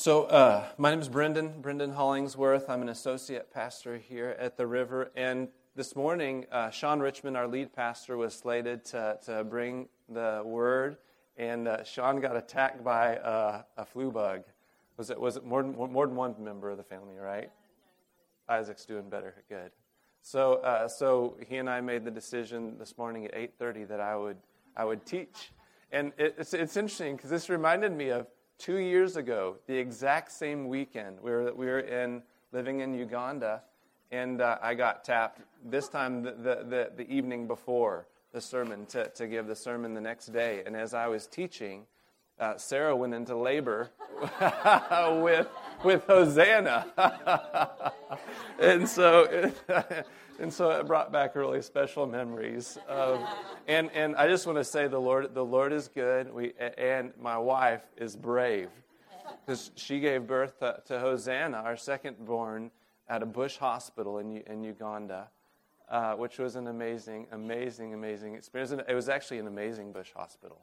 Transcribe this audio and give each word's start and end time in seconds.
So, 0.00 0.22
uh, 0.24 0.64
my 0.78 0.88
name 0.88 1.00
is 1.00 1.10
Brendan, 1.10 1.60
Brendan 1.60 1.92
Hollingsworth. 1.92 2.70
I'm 2.70 2.80
an 2.80 2.88
associate 2.88 3.52
pastor 3.52 3.98
here 3.98 4.34
at 4.38 4.56
the 4.56 4.66
River. 4.66 5.10
And 5.14 5.48
this 5.76 5.94
morning, 5.94 6.46
uh, 6.50 6.70
Sean 6.70 7.00
Richmond, 7.00 7.36
our 7.36 7.46
lead 7.46 7.74
pastor, 7.74 8.16
was 8.16 8.32
slated 8.32 8.82
to, 8.86 9.18
to 9.26 9.44
bring 9.44 9.90
the 10.08 10.40
word. 10.42 10.96
And 11.36 11.68
uh, 11.68 11.84
Sean 11.84 12.18
got 12.18 12.34
attacked 12.34 12.82
by 12.82 13.18
uh, 13.18 13.64
a 13.76 13.84
flu 13.84 14.10
bug. 14.10 14.44
Was 14.96 15.10
it, 15.10 15.20
was 15.20 15.36
it 15.36 15.44
more, 15.44 15.62
than, 15.62 15.76
more 15.76 16.06
than 16.06 16.16
one 16.16 16.34
member 16.42 16.70
of 16.70 16.78
the 16.78 16.82
family, 16.82 17.16
right? 17.16 17.50
Isaac's 18.48 18.86
doing 18.86 19.10
better. 19.10 19.34
Good. 19.50 19.70
So, 20.22 20.62
uh, 20.62 20.88
so 20.88 21.36
he 21.46 21.58
and 21.58 21.68
I 21.68 21.82
made 21.82 22.06
the 22.06 22.10
decision 22.10 22.78
this 22.78 22.96
morning 22.96 23.26
at 23.26 23.34
8:30 23.34 23.88
that 23.88 24.00
I 24.00 24.16
would 24.16 24.38
I 24.74 24.86
would 24.86 25.04
teach, 25.04 25.52
and 25.92 26.12
it, 26.16 26.36
it's 26.38 26.54
it's 26.54 26.78
interesting 26.78 27.16
because 27.16 27.28
this 27.28 27.50
reminded 27.50 27.92
me 27.92 28.08
of 28.08 28.26
two 28.60 28.76
years 28.76 29.16
ago, 29.16 29.56
the 29.66 29.76
exact 29.76 30.30
same 30.30 30.68
weekend. 30.68 31.18
We 31.20 31.30
were 31.30 31.52
we 31.54 31.66
were 31.66 31.80
in 31.80 32.22
living 32.52 32.80
in 32.80 32.94
Uganda, 32.94 33.62
and 34.12 34.40
uh, 34.40 34.58
I 34.62 34.74
got 34.74 35.02
tapped 35.02 35.40
this 35.64 35.88
time 35.88 36.22
the, 36.22 36.32
the, 36.32 36.90
the, 36.96 37.08
evening 37.08 37.46
before 37.46 38.06
the 38.32 38.40
sermon 38.40 38.86
to, 38.86 39.08
to 39.08 39.26
give 39.26 39.46
the 39.46 39.56
sermon 39.56 39.94
the 39.94 40.00
next 40.00 40.26
day, 40.26 40.62
and 40.66 40.76
as 40.76 40.94
I 40.94 41.08
was 41.08 41.26
teaching. 41.26 41.86
Uh, 42.38 42.56
Sarah 42.56 42.96
went 42.96 43.12
into 43.12 43.36
labor 43.36 43.90
with 45.22 45.46
with 45.84 46.02
Hosanna, 46.06 46.86
and 48.58 48.88
so 48.88 49.52
and 50.40 50.52
so 50.52 50.70
it 50.70 50.86
brought 50.86 51.12
back 51.12 51.36
really 51.36 51.62
special 51.62 52.06
memories 52.06 52.78
of, 52.88 53.20
and 53.68 53.90
and 53.92 54.16
I 54.16 54.26
just 54.26 54.46
want 54.46 54.58
to 54.58 54.64
say 54.64 54.88
the 54.88 54.98
Lord 54.98 55.34
the 55.34 55.44
Lord 55.44 55.72
is 55.72 55.88
good. 55.88 56.32
We 56.32 56.52
and 56.78 57.12
my 57.20 57.38
wife 57.38 57.84
is 57.96 58.16
brave 58.16 58.70
because 59.44 59.70
she 59.76 60.00
gave 60.00 60.26
birth 60.26 60.58
to, 60.60 60.82
to 60.86 60.98
Hosanna, 60.98 61.58
our 61.58 61.76
second 61.76 62.24
born, 62.24 62.70
at 63.08 63.22
a 63.22 63.26
bush 63.26 63.56
hospital 63.56 64.18
in 64.18 64.38
in 64.38 64.62
Uganda. 64.62 65.28
Uh, 65.88 66.14
which 66.14 66.38
was 66.38 66.54
an 66.54 66.68
amazing, 66.68 67.26
amazing, 67.32 67.94
amazing 67.94 68.36
experience. 68.36 68.70
It 68.70 68.94
was 68.94 69.08
actually 69.08 69.40
an 69.40 69.48
amazing 69.48 69.90
bush 69.90 70.12
hospital. 70.14 70.60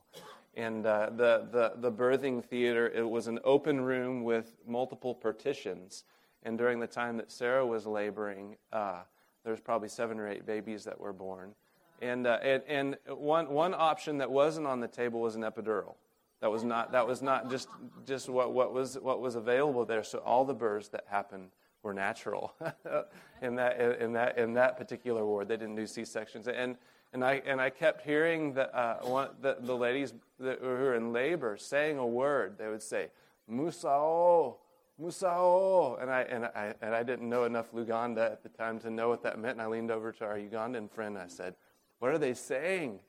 And 0.56 0.86
uh, 0.86 1.10
the, 1.10 1.50
the, 1.52 1.74
the 1.76 1.92
birthing 1.92 2.42
theater, 2.42 2.88
it 2.88 3.08
was 3.08 3.28
an 3.28 3.38
open 3.44 3.82
room 3.82 4.24
with 4.24 4.56
multiple 4.66 5.14
partitions. 5.14 6.06
And 6.44 6.58
during 6.58 6.80
the 6.80 6.88
time 6.88 7.18
that 7.18 7.30
Sarah 7.30 7.66
was 7.66 7.86
laboring, 7.86 8.56
uh, 8.72 9.02
there 9.48 9.54
was 9.54 9.62
probably 9.62 9.88
seven 9.88 10.20
or 10.20 10.28
eight 10.28 10.46
babies 10.46 10.84
that 10.84 11.00
were 11.00 11.14
born. 11.14 11.56
And, 12.02 12.28
uh, 12.28 12.38
and, 12.44 12.64
and 12.68 12.98
one, 13.08 13.48
one 13.48 13.74
option 13.74 14.18
that 14.18 14.30
wasn't 14.30 14.68
on 14.68 14.82
the 14.82 14.90
table 14.90 15.22
was 15.22 15.38
an 15.38 15.44
epidural. 15.44 15.96
That 16.42 16.52
was 16.52 16.66
not, 16.66 16.92
that 16.92 17.08
was 17.08 17.22
not 17.22 17.50
just, 17.50 17.70
just 18.06 18.28
what, 18.28 18.52
what, 18.52 18.74
was, 18.74 18.96
what 18.96 19.22
was 19.22 19.36
available 19.36 19.86
there. 19.86 20.04
So 20.04 20.18
all 20.18 20.44
the 20.44 20.54
births 20.54 20.90
that 20.90 21.06
happened 21.08 21.52
were 21.82 21.94
natural 21.94 22.56
in 23.42 23.56
that 23.56 23.80
in 24.02 24.12
that 24.12 24.38
in 24.38 24.54
that 24.56 24.78
particular 24.78 25.26
ward. 25.26 25.48
They 25.48 25.56
didn't 25.56 25.76
do 25.76 25.88
C 25.88 26.04
sections, 26.04 26.50
and 26.50 26.76
and 27.14 27.24
I 27.24 27.42
and 27.46 27.62
I 27.62 27.70
kept 27.70 28.02
hearing 28.02 28.54
the 28.54 28.76
uh, 28.76 28.98
one, 29.04 29.30
the, 29.42 29.58
the 29.62 29.76
ladies 29.76 30.14
that 30.40 30.62
were 30.62 30.96
in 30.96 31.14
labor 31.14 31.56
saying 31.56 32.00
a 32.00 32.06
word. 32.06 32.58
They 32.58 32.68
would 32.68 32.84
say 32.84 33.08
Musawo, 33.50 34.56
Musawo, 35.02 36.02
and 36.02 36.10
I 36.10 36.22
and 36.22 36.46
I 36.46 36.74
and 36.82 36.96
I 36.96 37.04
didn't 37.04 37.30
know 37.30 37.44
enough 37.44 37.72
Luganda 37.72 38.32
at 38.32 38.42
the 38.42 38.50
time 38.50 38.80
to 38.80 38.90
know 38.90 39.10
what 39.10 39.22
that 39.24 39.38
meant. 39.38 39.54
And 39.54 39.62
I 39.62 39.68
leaned 39.68 39.92
over 39.92 40.12
to 40.14 40.26
our 40.26 40.38
Ugandan 40.38 40.90
friend 40.90 41.16
and 41.16 41.24
I 41.24 41.28
said, 41.28 41.56
"What 42.00 42.12
are 42.12 42.18
they 42.18 42.34
saying?" 42.34 43.00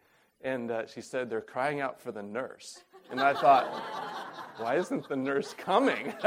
And 0.42 0.70
uh, 0.70 0.86
she 0.86 1.00
said, 1.00 1.30
"They're 1.30 1.40
crying 1.40 1.80
out 1.80 2.00
for 2.00 2.12
the 2.12 2.22
nurse." 2.22 2.84
And 3.10 3.20
I 3.20 3.32
thought, 3.32 3.66
"Why 4.58 4.76
isn't 4.76 5.08
the 5.08 5.16
nurse 5.16 5.54
coming?" 5.54 6.12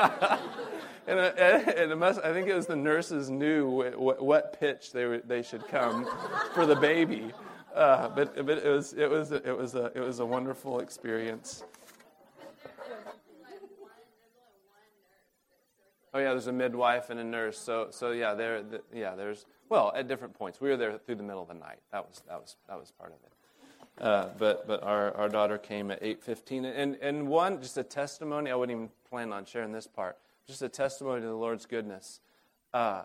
and, 1.07 1.19
uh, 1.19 1.31
and 1.37 1.99
must, 1.99 2.19
I 2.21 2.33
think 2.33 2.47
it 2.47 2.55
was 2.55 2.65
the 2.65 2.75
nurses 2.75 3.29
knew 3.29 3.69
what, 3.69 4.19
what 4.19 4.59
pitch 4.59 4.91
they, 4.91 5.05
were, 5.05 5.19
they 5.19 5.43
should 5.43 5.67
come 5.67 6.07
for 6.55 6.65
the 6.65 6.75
baby. 6.75 7.31
Uh, 7.75 8.09
but 8.09 8.35
but 8.45 8.57
it 8.57 8.69
was 8.69 8.93
it 8.93 9.09
was 9.09 9.31
it 9.31 9.55
was 9.55 9.75
a 9.75 9.91
it 9.95 10.01
was 10.01 10.19
a 10.19 10.25
wonderful 10.25 10.79
experience. 10.79 11.63
Oh 16.13 16.19
yeah, 16.19 16.31
there's 16.31 16.47
a 16.47 16.51
midwife 16.51 17.09
and 17.09 17.19
a 17.19 17.23
nurse. 17.23 17.57
So 17.57 17.87
so 17.91 18.11
yeah, 18.11 18.33
there 18.33 18.61
the, 18.61 18.81
yeah 18.93 19.15
there's 19.15 19.45
well 19.69 19.91
at 19.95 20.07
different 20.07 20.33
points. 20.33 20.59
We 20.59 20.69
were 20.69 20.77
there 20.77 20.97
through 20.97 21.15
the 21.15 21.23
middle 21.23 21.41
of 21.41 21.47
the 21.47 21.53
night. 21.53 21.79
That 21.91 22.07
was 22.07 22.21
that 22.27 22.39
was 22.39 22.55
that 22.67 22.79
was 22.79 22.91
part 22.91 23.13
of 23.13 23.17
it. 23.23 24.03
Uh, 24.03 24.29
but 24.37 24.67
but 24.67 24.83
our, 24.83 25.15
our 25.15 25.29
daughter 25.29 25.57
came 25.57 25.91
at 25.91 26.01
8:15 26.01 26.65
and 26.75 26.95
and 27.01 27.27
one 27.27 27.61
just 27.61 27.77
a 27.77 27.83
testimony. 27.83 28.51
I 28.51 28.55
wouldn't 28.55 28.75
even 28.75 28.89
plan 29.09 29.31
on 29.31 29.45
sharing 29.45 29.71
this 29.71 29.87
part 29.87 30.17
just 30.47 30.61
a 30.61 30.69
testimony 30.69 31.21
to 31.21 31.27
the 31.27 31.33
Lord's 31.33 31.65
goodness. 31.65 32.19
Uh, 32.73 33.03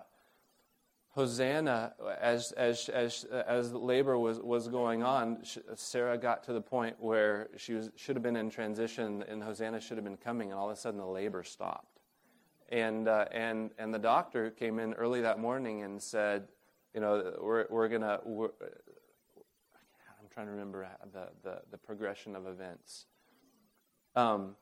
Hosanna, 1.11 1.95
as, 2.21 2.53
as, 2.53 2.91
as, 2.91 3.25
as 3.25 3.73
labor 3.73 4.19
was, 4.19 4.39
was 4.39 4.69
going 4.69 5.03
on, 5.03 5.39
Sarah 5.75 6.19
got 6.19 6.45
to 6.45 6.53
the 6.53 6.61
point 6.61 6.97
where 7.01 7.49
she 7.57 7.73
was, 7.73 7.89
should 7.97 8.17
have 8.17 8.23
been 8.23 8.37
in 8.37 8.51
transition 8.51 9.25
and 9.27 9.43
Hosanna 9.43 9.81
should 9.81 9.97
have 9.97 10.05
been 10.05 10.19
coming, 10.19 10.51
and 10.51 10.59
all 10.59 10.69
of 10.69 10.77
a 10.77 10.79
sudden 10.79 11.01
the 11.01 11.07
labor 11.07 11.43
stopped. 11.43 11.96
And, 12.69 13.09
uh, 13.09 13.27
and, 13.31 13.71
and 13.79 13.95
the 13.95 13.99
doctor 13.99 14.51
came 14.51 14.79
in 14.79 14.93
early 14.95 15.21
that 15.21 15.39
morning 15.39 15.83
and 15.83 16.03
said, 16.03 16.49
you 16.95 17.01
know, 17.01 17.35
we're, 17.41 17.67
we're 17.71 17.89
going 17.89 18.03
to, 18.03 18.21
I'm 18.25 20.29
trying 20.31 20.47
to 20.47 20.53
remember 20.53 20.89
the, 21.13 21.29
the, 21.43 21.61
the 21.71 21.79
progression 21.79 22.35
of 22.35 22.47
events. 22.47 23.07
Um, 24.17 24.57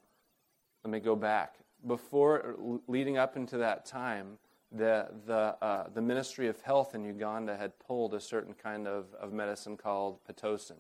let 0.85 0.91
me 0.91 1.01
go 1.01 1.17
back 1.17 1.57
before 1.87 2.57
leading 2.87 3.19
up 3.19 3.37
into 3.37 3.59
that 3.59 3.85
time, 3.85 4.39
the, 4.73 5.09
the, 5.27 5.57
uh, 5.63 5.89
the 5.95 6.03
Ministry 6.03 6.49
of 6.49 6.61
Health 6.61 6.95
in 6.95 7.05
Uganda 7.05 7.57
had 7.57 7.79
pulled 7.79 8.15
a 8.15 8.21
certain 8.21 8.55
kind 8.55 8.89
of, 8.89 9.07
of 9.21 9.33
medicine 9.33 9.77
called 9.77 10.19
Pitocin 10.27 10.79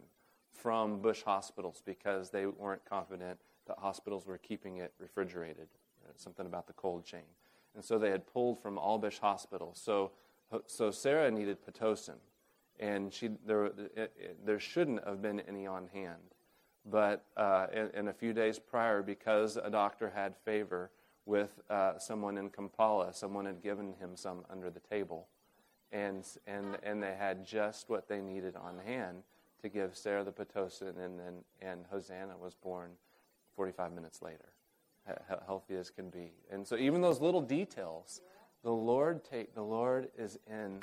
from 0.52 1.00
bush 1.00 1.22
hospitals 1.22 1.82
because 1.84 2.30
they 2.30 2.46
weren't 2.46 2.84
confident 2.84 3.38
that 3.66 3.78
hospitals 3.78 4.26
were 4.26 4.38
keeping 4.38 4.78
it 4.78 4.92
refrigerated, 4.98 5.68
something 6.16 6.46
about 6.46 6.66
the 6.66 6.72
cold 6.72 7.04
chain. 7.04 7.22
And 7.74 7.84
so 7.84 7.98
they 7.98 8.10
had 8.10 8.26
pulled 8.26 8.60
from 8.60 8.78
all 8.78 8.98
bush 8.98 9.18
hospitals. 9.18 9.80
So, 9.82 10.12
so 10.66 10.90
Sarah 10.90 11.30
needed 11.30 11.58
Pitocin, 11.64 12.18
and 12.78 13.12
she, 13.12 13.30
there, 13.46 13.70
there 14.44 14.60
shouldn't 14.60 15.06
have 15.06 15.20
been 15.20 15.40
any 15.40 15.66
on 15.66 15.88
hand. 15.92 16.34
But 16.86 17.24
uh, 17.36 17.66
in, 17.94 18.08
a 18.08 18.12
few 18.12 18.32
days 18.32 18.58
prior, 18.58 19.02
because 19.02 19.56
a 19.56 19.70
doctor 19.70 20.10
had 20.14 20.36
favor 20.36 20.90
with 21.24 21.60
uh, 21.70 21.98
someone 21.98 22.36
in 22.36 22.50
Kampala, 22.50 23.14
someone 23.14 23.46
had 23.46 23.62
given 23.62 23.94
him 23.94 24.16
some 24.16 24.44
under 24.50 24.70
the 24.70 24.80
table. 24.80 25.28
And, 25.90 26.26
and, 26.46 26.76
and 26.82 27.02
they 27.02 27.14
had 27.14 27.46
just 27.46 27.88
what 27.88 28.08
they 28.08 28.20
needed 28.20 28.54
on 28.56 28.78
hand 28.84 29.22
to 29.62 29.68
give 29.70 29.96
Sarah 29.96 30.24
the 30.24 30.32
Pitocin, 30.32 30.98
and, 30.98 31.20
and, 31.20 31.44
and 31.62 31.86
Hosanna 31.90 32.36
was 32.36 32.54
born 32.54 32.90
45 33.56 33.92
minutes 33.92 34.20
later, 34.20 34.52
healthy 35.46 35.76
as 35.76 35.90
can 35.90 36.10
be. 36.10 36.32
And 36.50 36.66
so, 36.66 36.76
even 36.76 37.00
those 37.00 37.20
little 37.20 37.40
details, 37.40 38.20
the 38.62 38.72
Lord 38.72 39.24
take 39.24 39.54
the 39.54 39.62
Lord 39.62 40.08
is 40.18 40.38
in 40.48 40.82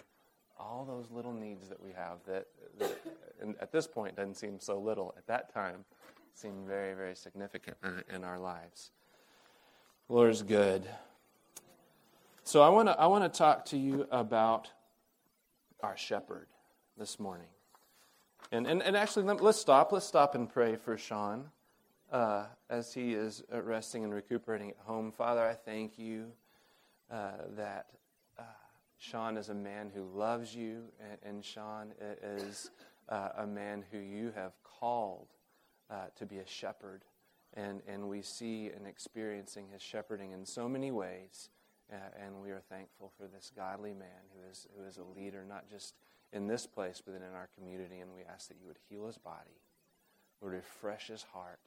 all 0.60 0.86
those 0.86 1.10
little 1.10 1.34
needs 1.34 1.68
that 1.70 1.82
we 1.82 1.92
have 1.94 2.20
that, 2.28 2.46
that 2.78 2.98
at 3.60 3.72
this 3.72 3.88
point 3.88 4.16
doesn't 4.16 4.36
seem 4.36 4.60
so 4.60 4.80
little. 4.80 5.14
At 5.18 5.26
that 5.28 5.52
time, 5.54 5.86
seem 6.36 6.66
very, 6.68 6.94
very 6.94 7.16
significant 7.16 7.78
in, 7.84 8.16
in 8.16 8.24
our 8.24 8.38
lives. 8.38 8.92
The 10.08 10.14
Lord 10.14 10.32
is 10.32 10.44
good. 10.44 10.88
So 12.44 12.62
I 12.62 12.70
want 12.70 12.90
to 12.90 13.00
I 13.00 13.08
want 13.08 13.32
to 13.32 13.38
talk 13.38 13.66
to 13.66 13.78
you 13.78 14.08
about 14.12 14.70
our 15.82 15.98
shepherd 15.98 16.48
this 16.98 17.20
morning. 17.20 17.48
And, 18.52 18.68
and, 18.68 18.84
and 18.84 18.98
actually, 18.98 19.24
let's 19.24 19.60
stop. 19.60 19.92
Let's 19.92 20.06
stop 20.06 20.36
and 20.36 20.50
pray 20.50 20.76
for 20.76 20.98
Sean 20.98 21.46
uh, 22.12 22.46
as 22.70 22.94
he 22.94 23.14
is 23.14 23.44
resting 23.52 24.04
and 24.04 24.14
recuperating 24.14 24.70
at 24.70 24.78
home. 24.80 25.12
Father, 25.12 25.46
I 25.46 25.54
thank 25.54 25.98
you 25.98 26.28
uh, 27.10 27.32
that 27.56 27.88
Sean 29.02 29.36
is 29.36 29.50
a 29.50 29.54
man 29.56 29.90
who 29.94 30.04
loves 30.04 30.54
you, 30.54 30.84
and, 31.24 31.44
Sean 31.44 31.92
is 32.22 32.70
uh, 33.10 33.30
a 33.38 33.48
man 33.48 33.84
who 33.92 33.98
you 33.98 34.32
have 34.36 34.54
called 34.64 35.26
uh, 35.90 36.06
to 36.16 36.26
be 36.28 36.38
a 36.38 36.46
shepherd. 36.46 37.04
And, 37.56 37.82
and 37.88 38.08
we 38.08 38.22
see 38.22 38.70
and 38.70 38.86
experiencing 38.86 39.70
his 39.74 39.82
shepherding 39.82 40.34
in 40.34 40.46
so 40.46 40.70
many 40.70 40.92
ways. 40.92 41.50
Uh, 41.92 41.96
and 42.24 42.42
we 42.44 42.52
are 42.52 42.62
thankful 42.70 43.12
for 43.18 43.28
this 43.28 43.52
godly 43.56 43.96
man 43.96 44.30
who 44.36 44.50
is, 44.50 44.68
who 44.78 44.86
is 44.86 44.98
a 44.98 45.20
leader, 45.20 45.44
not 45.50 45.68
just 45.68 45.96
in 46.32 46.46
this 46.46 46.68
place, 46.68 47.02
but 47.04 47.16
in 47.16 47.24
our 47.24 47.50
community. 47.58 48.02
And 48.02 48.14
we 48.14 48.22
ask 48.32 48.50
that 48.50 48.58
you 48.62 48.68
would 48.68 48.80
heal 48.88 49.08
his 49.08 49.18
body, 49.18 49.60
would 50.42 50.54
refresh 50.54 51.08
his 51.08 51.24
heart. 51.34 51.60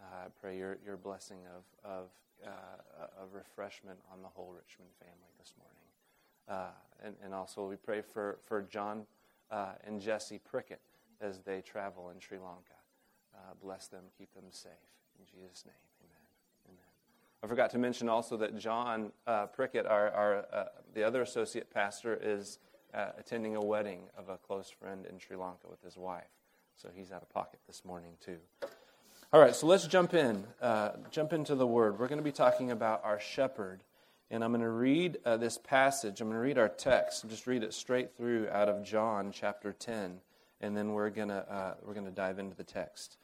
Uh, 0.00 0.26
I 0.26 0.28
pray 0.40 0.56
your, 0.56 0.78
your 0.84 0.96
blessing 0.96 1.38
of, 1.54 1.90
of, 1.90 2.08
uh, 2.46 3.22
of 3.22 3.34
refreshment 3.34 3.98
on 4.12 4.22
the 4.22 4.28
whole 4.28 4.52
Richmond 4.56 4.90
family 4.98 5.30
this 5.38 5.52
morning. 5.58 5.74
Uh, 6.48 7.04
and, 7.04 7.14
and, 7.24 7.34
also, 7.34 7.66
we 7.66 7.76
pray 7.76 8.02
for, 8.02 8.38
for 8.46 8.62
John 8.62 9.06
and 9.50 10.00
Jesse 10.00 10.38
Prickett 10.38 10.80
as 11.20 11.40
they 11.40 11.60
travel 11.60 12.10
in 12.10 12.20
Sri 12.20 12.38
Lanka. 12.38 12.74
Bless 13.62 13.88
them, 13.88 14.04
keep 14.16 14.32
them 14.34 14.44
safe. 14.50 14.70
In 15.18 15.24
Jesus' 15.26 15.64
name. 15.66 15.74
I 17.42 17.48
forgot 17.48 17.70
to 17.70 17.78
mention 17.78 18.08
also 18.08 18.36
that 18.38 18.58
John 18.58 19.12
uh, 19.26 19.46
Prickett, 19.46 19.86
our, 19.86 20.10
our 20.10 20.46
uh, 20.52 20.64
the 20.94 21.04
other 21.04 21.22
associate 21.22 21.72
pastor, 21.72 22.18
is 22.20 22.58
uh, 22.94 23.10
attending 23.18 23.56
a 23.56 23.60
wedding 23.60 24.00
of 24.16 24.28
a 24.28 24.38
close 24.38 24.68
friend 24.68 25.06
in 25.06 25.18
Sri 25.18 25.36
Lanka 25.36 25.68
with 25.70 25.82
his 25.82 25.96
wife. 25.96 26.24
So 26.76 26.88
he's 26.92 27.12
out 27.12 27.22
of 27.22 27.28
pocket 27.30 27.60
this 27.66 27.84
morning, 27.84 28.14
too. 28.24 28.38
All 29.36 29.42
right, 29.42 29.54
so 29.54 29.66
let's 29.66 29.86
jump 29.86 30.14
in. 30.14 30.46
Uh, 30.62 30.92
jump 31.10 31.34
into 31.34 31.54
the 31.54 31.66
word. 31.66 31.98
We're 31.98 32.08
going 32.08 32.16
to 32.16 32.24
be 32.24 32.32
talking 32.32 32.70
about 32.70 33.04
our 33.04 33.20
shepherd. 33.20 33.82
And 34.30 34.42
I'm 34.42 34.50
going 34.50 34.62
to 34.62 34.70
read 34.70 35.18
uh, 35.26 35.36
this 35.36 35.58
passage. 35.58 36.22
I'm 36.22 36.28
going 36.28 36.38
to 36.38 36.42
read 36.42 36.56
our 36.56 36.70
text. 36.70 37.28
Just 37.28 37.46
read 37.46 37.62
it 37.62 37.74
straight 37.74 38.16
through 38.16 38.48
out 38.48 38.70
of 38.70 38.82
John 38.82 39.32
chapter 39.32 39.74
10. 39.74 40.20
And 40.62 40.74
then 40.74 40.94
we're 40.94 41.10
going 41.10 41.28
to, 41.28 41.52
uh, 41.52 41.74
we're 41.84 41.92
going 41.92 42.06
to 42.06 42.10
dive 42.10 42.38
into 42.38 42.56
the 42.56 42.64
text. 42.64 43.18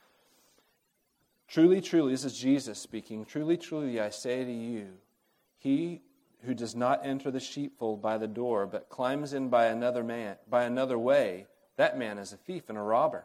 Truly, 1.48 1.80
truly, 1.80 2.12
this 2.12 2.26
is 2.26 2.38
Jesus 2.38 2.78
speaking. 2.78 3.24
Truly, 3.24 3.56
truly, 3.56 3.98
I 3.98 4.10
say 4.10 4.44
to 4.44 4.52
you, 4.52 4.88
he 5.56 6.02
who 6.42 6.52
does 6.52 6.76
not 6.76 7.06
enter 7.06 7.30
the 7.30 7.40
sheepfold 7.40 8.02
by 8.02 8.18
the 8.18 8.28
door, 8.28 8.66
but 8.66 8.90
climbs 8.90 9.32
in 9.32 9.48
by 9.48 9.68
another 9.68 10.04
man, 10.04 10.36
by 10.46 10.64
another 10.64 10.98
way, 10.98 11.46
that 11.76 11.96
man 11.96 12.18
is 12.18 12.34
a 12.34 12.36
thief 12.36 12.64
and 12.68 12.76
a 12.76 12.82
robber. 12.82 13.24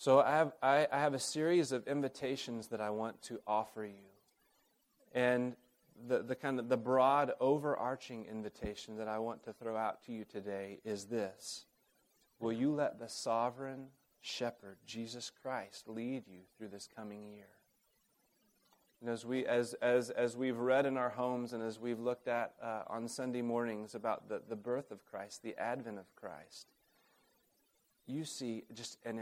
So 0.00 0.20
I 0.20 0.30
have, 0.30 0.52
I, 0.62 0.88
I 0.90 0.98
have 0.98 1.12
a 1.12 1.18
series 1.18 1.72
of 1.72 1.86
invitations 1.86 2.68
that 2.68 2.80
I 2.80 2.88
want 2.88 3.20
to 3.24 3.38
offer 3.46 3.84
you. 3.84 4.08
And 5.12 5.56
the, 6.08 6.22
the 6.22 6.34
kind 6.34 6.58
of 6.58 6.70
the 6.70 6.78
broad 6.78 7.32
overarching 7.38 8.24
invitation 8.24 8.96
that 8.96 9.08
I 9.08 9.18
want 9.18 9.44
to 9.44 9.52
throw 9.52 9.76
out 9.76 10.02
to 10.06 10.12
you 10.12 10.24
today 10.24 10.78
is 10.86 11.04
this. 11.04 11.66
Will 12.38 12.50
you 12.50 12.72
let 12.72 12.98
the 12.98 13.10
sovereign 13.10 13.88
shepherd, 14.22 14.78
Jesus 14.86 15.30
Christ, 15.42 15.86
lead 15.86 16.26
you 16.26 16.44
through 16.56 16.68
this 16.68 16.88
coming 16.96 17.22
year? 17.22 17.50
And 19.02 19.10
as, 19.10 19.26
we, 19.26 19.44
as, 19.44 19.74
as, 19.82 20.08
as 20.08 20.34
we've 20.34 20.56
read 20.56 20.86
in 20.86 20.96
our 20.96 21.10
homes 21.10 21.52
and 21.52 21.62
as 21.62 21.78
we've 21.78 22.00
looked 22.00 22.26
at 22.26 22.54
uh, 22.62 22.84
on 22.86 23.06
Sunday 23.06 23.42
mornings 23.42 23.94
about 23.94 24.30
the, 24.30 24.40
the 24.48 24.56
birth 24.56 24.92
of 24.92 25.04
Christ, 25.04 25.42
the 25.42 25.58
advent 25.58 25.98
of 25.98 26.06
Christ, 26.16 26.68
you 28.06 28.24
see 28.24 28.64
just 28.72 28.96
an 29.04 29.18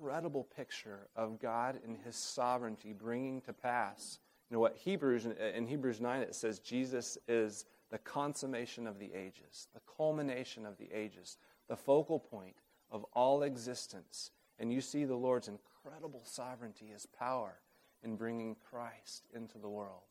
incredible 0.00 0.46
picture 0.56 1.08
of 1.16 1.38
God 1.38 1.78
and 1.84 1.96
his 2.04 2.16
sovereignty 2.16 2.92
bringing 2.92 3.40
to 3.42 3.52
pass. 3.52 4.18
You 4.48 4.54
know 4.54 4.60
what 4.60 4.76
Hebrews 4.76 5.26
in 5.54 5.66
Hebrews 5.66 6.00
9 6.00 6.22
it 6.22 6.34
says 6.34 6.58
Jesus 6.58 7.18
is 7.28 7.66
the 7.90 7.98
consummation 7.98 8.86
of 8.86 8.98
the 8.98 9.12
ages, 9.14 9.68
the 9.74 9.80
culmination 9.96 10.64
of 10.64 10.76
the 10.78 10.88
ages, 10.92 11.36
the 11.68 11.76
focal 11.76 12.18
point 12.18 12.56
of 12.90 13.04
all 13.12 13.42
existence. 13.42 14.30
And 14.58 14.72
you 14.72 14.80
see 14.80 15.04
the 15.04 15.16
Lord's 15.16 15.48
incredible 15.48 16.22
sovereignty, 16.24 16.86
his 16.92 17.06
power 17.06 17.60
in 18.02 18.16
bringing 18.16 18.56
Christ 18.70 19.26
into 19.34 19.58
the 19.58 19.68
world. 19.68 20.02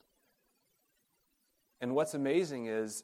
And 1.81 1.95
what's 1.95 2.13
amazing 2.13 2.68
is 2.68 3.03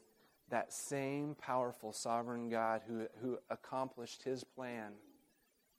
that 0.50 0.72
same 0.72 1.34
powerful 1.34 1.92
sovereign 1.92 2.48
God 2.48 2.82
who, 2.86 3.06
who 3.20 3.38
accomplished 3.50 4.22
his 4.22 4.44
plan 4.44 4.92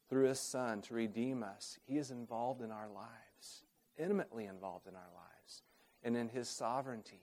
through 0.09 0.27
his 0.27 0.39
Son 0.39 0.81
to 0.83 0.93
redeem 0.93 1.43
us, 1.43 1.77
he 1.85 1.97
is 1.97 2.11
involved 2.11 2.61
in 2.61 2.71
our 2.71 2.87
lives, 2.87 3.63
intimately 3.97 4.45
involved 4.45 4.87
in 4.87 4.95
our 4.95 5.09
lives. 5.13 5.63
And 6.03 6.15
in 6.15 6.29
his 6.29 6.47
sovereignty, 6.47 7.21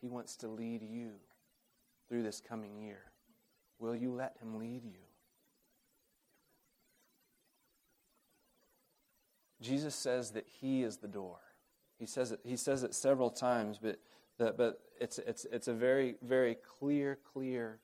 he 0.00 0.08
wants 0.08 0.36
to 0.36 0.48
lead 0.48 0.82
you 0.82 1.10
through 2.08 2.22
this 2.22 2.40
coming 2.40 2.78
year. 2.78 3.02
Will 3.78 3.94
you 3.94 4.12
let 4.12 4.36
him 4.40 4.58
lead 4.58 4.84
you? 4.84 5.02
Jesus 9.62 9.94
says 9.94 10.32
that 10.32 10.46
He 10.60 10.82
is 10.82 10.98
the 10.98 11.08
door. 11.08 11.38
He 11.98 12.06
says 12.06 12.32
it, 12.32 12.40
he 12.44 12.56
says 12.56 12.82
it 12.82 12.94
several 12.94 13.30
times, 13.30 13.78
but, 13.80 13.98
but 14.36 14.80
it's, 15.00 15.18
it's, 15.18 15.46
it's 15.52 15.68
a 15.68 15.72
very, 15.72 16.16
very 16.20 16.56
clear, 16.78 17.18
clear 17.32 17.78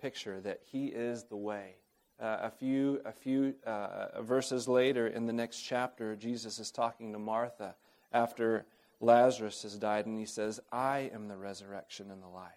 picture 0.00 0.40
that 0.40 0.60
He 0.64 0.86
is 0.86 1.24
the 1.24 1.36
way. 1.36 1.76
Uh, 2.22 2.38
a 2.42 2.50
few, 2.50 3.00
a 3.04 3.10
few 3.10 3.52
uh, 3.66 4.22
verses 4.22 4.68
later 4.68 5.08
in 5.08 5.26
the 5.26 5.32
next 5.32 5.60
chapter, 5.60 6.14
Jesus 6.14 6.60
is 6.60 6.70
talking 6.70 7.12
to 7.12 7.18
Martha 7.18 7.74
after 8.12 8.64
Lazarus 9.00 9.64
has 9.64 9.76
died, 9.76 10.06
and 10.06 10.16
he 10.16 10.24
says, 10.24 10.60
I 10.70 11.10
am 11.12 11.26
the 11.26 11.36
resurrection 11.36 12.12
and 12.12 12.22
the 12.22 12.28
life. 12.28 12.52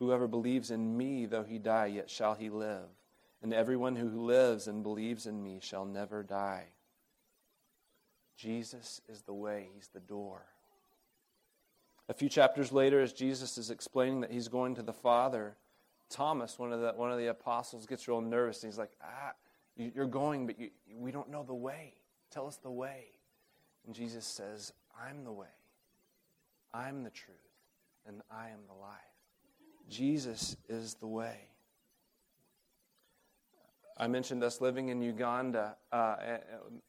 Whoever 0.00 0.26
believes 0.26 0.72
in 0.72 0.96
me, 0.96 1.26
though 1.26 1.44
he 1.44 1.58
die, 1.60 1.86
yet 1.86 2.10
shall 2.10 2.34
he 2.34 2.50
live. 2.50 2.88
And 3.40 3.54
everyone 3.54 3.94
who 3.94 4.26
lives 4.26 4.66
and 4.66 4.82
believes 4.82 5.26
in 5.26 5.40
me 5.40 5.60
shall 5.62 5.84
never 5.84 6.24
die. 6.24 6.64
Jesus 8.36 9.00
is 9.08 9.22
the 9.22 9.32
way, 9.32 9.68
He's 9.74 9.88
the 9.88 10.00
door. 10.00 10.42
A 12.08 12.14
few 12.14 12.28
chapters 12.28 12.72
later, 12.72 13.00
as 13.00 13.12
Jesus 13.12 13.58
is 13.58 13.70
explaining 13.70 14.22
that 14.22 14.32
He's 14.32 14.48
going 14.48 14.74
to 14.74 14.82
the 14.82 14.92
Father, 14.92 15.54
Thomas, 16.12 16.58
one 16.58 16.72
of 16.72 16.80
the, 16.80 16.92
one 16.92 17.10
of 17.10 17.18
the 17.18 17.28
apostles, 17.28 17.86
gets 17.86 18.06
real 18.06 18.20
nervous. 18.20 18.62
And 18.62 18.72
he's 18.72 18.78
like, 18.78 18.92
Ah, 19.02 19.32
you're 19.76 20.06
going, 20.06 20.46
but 20.46 20.58
you, 20.58 20.70
we 20.94 21.10
don't 21.10 21.30
know 21.30 21.42
the 21.42 21.54
way. 21.54 21.94
Tell 22.30 22.46
us 22.46 22.56
the 22.56 22.70
way. 22.70 23.06
And 23.86 23.94
Jesus 23.94 24.24
says, 24.24 24.72
I'm 25.00 25.24
the 25.24 25.32
way, 25.32 25.46
I'm 26.72 27.02
the 27.02 27.10
truth, 27.10 27.36
and 28.06 28.22
I 28.30 28.50
am 28.50 28.60
the 28.68 28.74
life. 28.74 28.98
Jesus 29.88 30.56
is 30.68 30.94
the 30.94 31.06
way. 31.06 31.48
I 33.98 34.06
mentioned 34.06 34.42
us 34.42 34.60
living 34.60 34.88
in 34.88 35.02
Uganda. 35.02 35.76
Uh, 35.90 36.16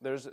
there's 0.02 0.28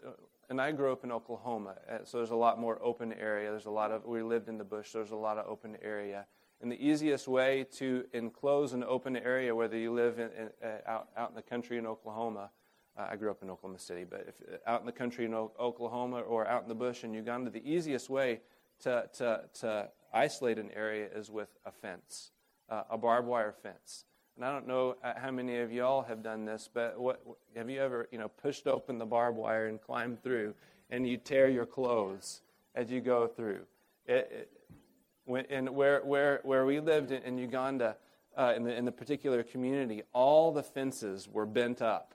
and 0.49 0.61
I 0.61 0.73
grew 0.73 0.92
up 0.92 1.04
in 1.04 1.12
Oklahoma, 1.12 1.76
uh, 1.88 1.99
so 2.04 2.18
there's 2.18 2.30
a 2.30 2.37
lot 2.37 2.59
more 2.59 2.80
open 2.82 3.12
area. 3.12 3.50
There's 3.50 3.66
a 3.66 3.70
lot 3.70 3.92
of 3.92 4.04
we 4.04 4.23
lived 4.23 4.49
in 4.49 4.59
the 4.59 4.64
bush. 4.64 4.90
So 4.90 4.99
there's 4.99 5.12
a 5.12 5.16
lot 5.16 5.38
of 5.38 5.47
open 5.49 5.76
area. 5.80 6.26
And 6.61 6.71
the 6.71 6.87
easiest 6.87 7.26
way 7.26 7.67
to 7.79 8.05
enclose 8.12 8.75
an 8.75 8.85
open 8.85 9.17
area, 9.17 9.55
whether 9.55 9.79
you 9.79 9.93
live 9.93 10.19
in, 10.19 10.31
in, 10.38 10.50
uh, 10.62 10.79
out, 10.87 11.09
out 11.17 11.31
in 11.31 11.35
the 11.35 11.43
country 11.43 11.79
in 11.79 11.87
Oklahoma, 11.87 12.50
uh, 12.99 13.07
I 13.11 13.17
grew 13.17 13.31
up 13.31 13.43
in 13.43 13.49
Oklahoma 13.49 13.79
City, 13.79 14.05
but 14.05 14.26
if, 14.29 14.35
uh, 14.47 14.71
out 14.71 14.81
in 14.81 14.87
the 14.87 14.93
country 14.93 15.25
in 15.25 15.33
o- 15.33 15.52
Oklahoma 15.59 16.21
or 16.21 16.47
out 16.47 16.62
in 16.62 16.69
the 16.69 16.75
bush 16.75 17.02
in 17.02 17.14
Uganda, 17.14 17.50
the 17.50 17.67
easiest 17.67 18.11
way 18.11 18.40
to, 18.81 19.09
to, 19.14 19.43
to 19.61 19.88
isolate 20.12 20.59
an 20.59 20.71
area 20.75 21.09
is 21.14 21.31
with 21.31 21.49
a 21.64 21.71
fence, 21.71 22.33
uh, 22.69 22.83
a 22.90 22.99
barbed 22.99 23.26
wire 23.26 23.52
fence. 23.62 24.05
And 24.37 24.45
I 24.45 24.52
don't 24.52 24.67
know 24.67 24.97
uh, 25.02 25.14
how 25.17 25.31
many 25.31 25.59
of 25.61 25.73
y'all 25.73 26.02
have 26.02 26.23
done 26.23 26.45
this, 26.45 26.69
but 26.73 26.99
what, 26.99 27.23
have 27.57 27.71
you 27.71 27.81
ever, 27.81 28.09
you 28.11 28.19
know, 28.19 28.29
pushed 28.29 28.67
open 28.67 28.99
the 28.99 29.07
barbed 29.07 29.38
wire 29.38 29.67
and 29.67 29.81
climbed 29.81 30.23
through, 30.23 30.55
and 30.90 31.09
you 31.09 31.17
tear 31.17 31.49
your 31.49 31.67
clothes 31.67 32.43
as 32.75 32.90
you 32.90 33.00
go 33.00 33.26
through? 33.26 33.61
It, 34.07 34.31
it, 34.33 34.50
and 35.37 35.70
where, 35.70 36.00
where, 36.04 36.40
where 36.42 36.66
we 36.66 36.80
lived 36.80 37.10
in, 37.12 37.22
in 37.22 37.38
Uganda, 37.38 37.96
uh, 38.37 38.52
in, 38.56 38.64
the, 38.64 38.75
in 38.75 38.84
the 38.84 38.92
particular 38.92 39.42
community, 39.42 40.02
all 40.12 40.52
the 40.52 40.62
fences 40.62 41.28
were 41.28 41.46
bent 41.46 41.82
up 41.82 42.14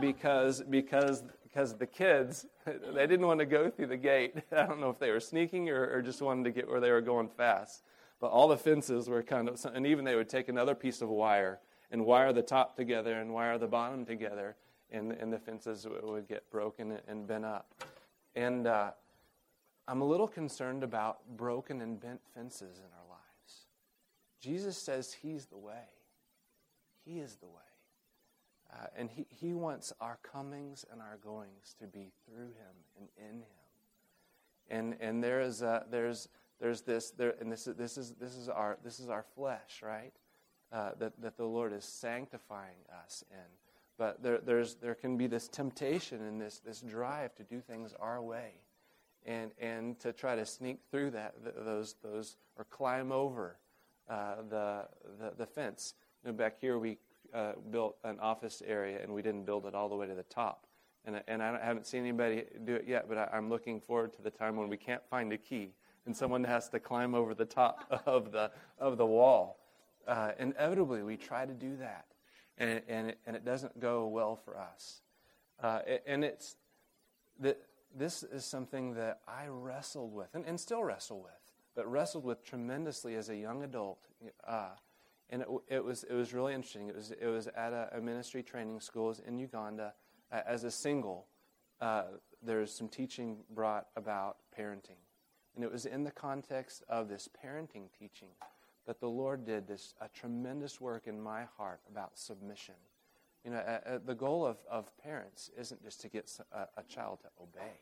because, 0.00 0.62
because, 0.62 1.22
because 1.42 1.76
the 1.76 1.86
kids, 1.86 2.46
they 2.66 3.06
didn't 3.06 3.26
want 3.26 3.40
to 3.40 3.46
go 3.46 3.70
through 3.70 3.86
the 3.86 3.96
gate. 3.96 4.34
I 4.52 4.66
don't 4.66 4.80
know 4.80 4.90
if 4.90 4.98
they 4.98 5.10
were 5.10 5.20
sneaking 5.20 5.70
or, 5.70 5.88
or 5.90 6.02
just 6.02 6.20
wanted 6.20 6.44
to 6.44 6.50
get 6.50 6.68
where 6.68 6.80
they 6.80 6.90
were 6.90 7.00
going 7.00 7.28
fast. 7.28 7.82
But 8.20 8.28
all 8.28 8.48
the 8.48 8.56
fences 8.56 9.08
were 9.08 9.22
kind 9.22 9.48
of, 9.48 9.64
and 9.72 9.86
even 9.86 10.04
they 10.04 10.16
would 10.16 10.28
take 10.28 10.48
another 10.48 10.74
piece 10.74 11.02
of 11.02 11.08
wire 11.08 11.60
and 11.90 12.04
wire 12.04 12.32
the 12.32 12.42
top 12.42 12.76
together 12.76 13.20
and 13.20 13.32
wire 13.32 13.58
the 13.58 13.68
bottom 13.68 14.04
together, 14.04 14.56
and, 14.90 15.12
and 15.12 15.32
the 15.32 15.38
fences 15.38 15.86
would 16.02 16.28
get 16.28 16.50
broken 16.50 16.98
and 17.06 17.26
bent 17.26 17.44
up. 17.44 17.72
And 18.34 18.66
uh, 18.66 18.90
I'm 19.88 20.02
a 20.02 20.04
little 20.04 20.28
concerned 20.28 20.84
about 20.84 21.20
broken 21.36 21.80
and 21.80 21.98
bent 21.98 22.20
fences 22.34 22.78
in 22.78 22.92
our 22.92 23.08
lives. 23.08 23.66
Jesus 24.38 24.76
says 24.76 25.16
He's 25.22 25.46
the 25.46 25.56
way, 25.56 25.88
He 27.06 27.20
is 27.20 27.36
the 27.36 27.46
way. 27.46 27.54
Uh, 28.70 28.86
and 28.98 29.08
he, 29.08 29.26
he 29.30 29.54
wants 29.54 29.94
our 29.98 30.18
comings 30.22 30.84
and 30.92 31.00
our 31.00 31.16
goings 31.24 31.74
to 31.80 31.86
be 31.86 32.12
through 32.26 32.48
Him 32.48 32.76
and 32.98 33.08
in 33.16 33.36
Him. 33.36 33.46
And, 34.68 34.96
and 35.00 35.24
there 35.24 35.40
is 35.40 35.62
a, 35.62 35.86
there's, 35.90 36.28
there's 36.60 36.82
this, 36.82 37.10
there, 37.12 37.34
and 37.40 37.50
this 37.50 37.66
is, 37.66 37.76
this, 37.76 37.96
is, 37.96 38.12
this, 38.20 38.36
is 38.36 38.50
our, 38.50 38.76
this 38.84 39.00
is 39.00 39.08
our 39.08 39.24
flesh, 39.34 39.80
right? 39.82 40.12
Uh, 40.70 40.90
that, 40.98 41.18
that 41.22 41.38
the 41.38 41.46
Lord 41.46 41.72
is 41.72 41.86
sanctifying 41.86 42.76
us 43.06 43.24
in. 43.30 43.38
But 43.96 44.22
there, 44.22 44.38
there's, 44.44 44.74
there 44.74 44.94
can 44.94 45.16
be 45.16 45.26
this 45.26 45.48
temptation 45.48 46.20
and 46.20 46.38
this, 46.38 46.58
this 46.58 46.82
drive 46.82 47.34
to 47.36 47.42
do 47.42 47.62
things 47.62 47.94
our 47.98 48.20
way 48.20 48.52
and, 49.28 49.50
and 49.60 50.00
to 50.00 50.12
try 50.12 50.34
to 50.34 50.46
sneak 50.46 50.80
through 50.90 51.10
that, 51.10 51.34
those, 51.64 51.96
those 52.02 52.36
or 52.56 52.64
climb 52.64 53.12
over 53.12 53.58
uh, 54.08 54.36
the, 54.48 54.86
the, 55.20 55.32
the, 55.36 55.46
fence. 55.46 55.94
You 56.24 56.30
know, 56.30 56.36
back 56.36 56.58
here, 56.58 56.78
we 56.78 56.96
uh, 57.34 57.52
built 57.70 57.96
an 58.04 58.18
office 58.20 58.62
area 58.66 59.00
and 59.02 59.12
we 59.12 59.20
didn't 59.20 59.44
build 59.44 59.66
it 59.66 59.74
all 59.74 59.90
the 59.90 59.94
way 59.94 60.06
to 60.06 60.14
the 60.14 60.22
top. 60.24 60.66
And, 61.04 61.22
and 61.28 61.42
I 61.42 61.62
haven't 61.62 61.86
seen 61.86 62.00
anybody 62.00 62.44
do 62.64 62.74
it 62.74 62.86
yet, 62.88 63.06
but 63.06 63.18
I, 63.18 63.28
I'm 63.34 63.50
looking 63.50 63.80
forward 63.80 64.14
to 64.14 64.22
the 64.22 64.30
time 64.30 64.56
when 64.56 64.70
we 64.70 64.78
can't 64.78 65.02
find 65.10 65.30
a 65.34 65.38
key 65.38 65.74
and 66.06 66.16
someone 66.16 66.42
has 66.44 66.70
to 66.70 66.80
climb 66.80 67.14
over 67.14 67.34
the 67.34 67.44
top 67.44 68.02
of 68.06 68.32
the, 68.32 68.50
of 68.78 68.96
the 68.96 69.06
wall. 69.06 69.58
Uh, 70.06 70.30
inevitably, 70.38 71.02
we 71.02 71.18
try 71.18 71.44
to 71.44 71.52
do 71.52 71.76
that, 71.76 72.06
and, 72.56 72.80
and, 72.88 73.10
it, 73.10 73.18
and 73.26 73.36
it 73.36 73.44
doesn't 73.44 73.78
go 73.78 74.06
well 74.06 74.36
for 74.36 74.56
us. 74.56 75.02
Uh, 75.62 75.80
and 76.06 76.24
it's 76.24 76.56
that 77.40 77.60
this 77.96 78.22
is 78.22 78.44
something 78.44 78.94
that 78.94 79.20
I 79.26 79.46
wrestled 79.48 80.14
with, 80.14 80.34
and, 80.34 80.44
and 80.44 80.58
still 80.58 80.84
wrestle 80.84 81.20
with, 81.20 81.52
but 81.74 81.90
wrestled 81.90 82.24
with 82.24 82.44
tremendously 82.44 83.14
as 83.14 83.28
a 83.28 83.36
young 83.36 83.62
adult. 83.64 83.98
Uh, 84.46 84.70
and 85.30 85.42
it, 85.42 85.48
it, 85.68 85.84
was, 85.84 86.04
it 86.04 86.14
was 86.14 86.32
really 86.32 86.54
interesting. 86.54 86.88
It 86.88 86.96
was, 86.96 87.10
it 87.10 87.26
was 87.26 87.46
at 87.48 87.72
a, 87.72 87.90
a 87.92 88.00
ministry 88.00 88.42
training 88.42 88.80
school 88.80 89.14
in 89.26 89.38
Uganda. 89.38 89.94
Uh, 90.32 90.40
as 90.46 90.64
a 90.64 90.70
single, 90.70 91.26
uh, 91.80 92.04
there's 92.42 92.72
some 92.72 92.88
teaching 92.88 93.38
brought 93.50 93.86
about 93.96 94.38
parenting. 94.58 95.00
And 95.54 95.64
it 95.64 95.72
was 95.72 95.86
in 95.86 96.04
the 96.04 96.10
context 96.10 96.84
of 96.88 97.08
this 97.08 97.28
parenting 97.44 97.88
teaching 97.98 98.28
that 98.86 99.00
the 99.00 99.08
Lord 99.08 99.44
did 99.44 99.66
this 99.66 99.94
a 100.00 100.08
tremendous 100.08 100.80
work 100.80 101.06
in 101.06 101.20
my 101.20 101.44
heart 101.56 101.80
about 101.90 102.18
submission. 102.18 102.74
You 103.44 103.52
know, 103.52 103.58
uh, 103.58 103.88
uh, 103.88 103.98
the 104.04 104.14
goal 104.14 104.44
of, 104.44 104.58
of 104.70 104.90
parents 104.98 105.50
isn't 105.56 105.82
just 105.82 106.00
to 106.02 106.08
get 106.08 106.30
a, 106.52 106.66
a, 106.76 106.82
child 106.82 107.20
to 107.20 107.28
obey, 107.40 107.78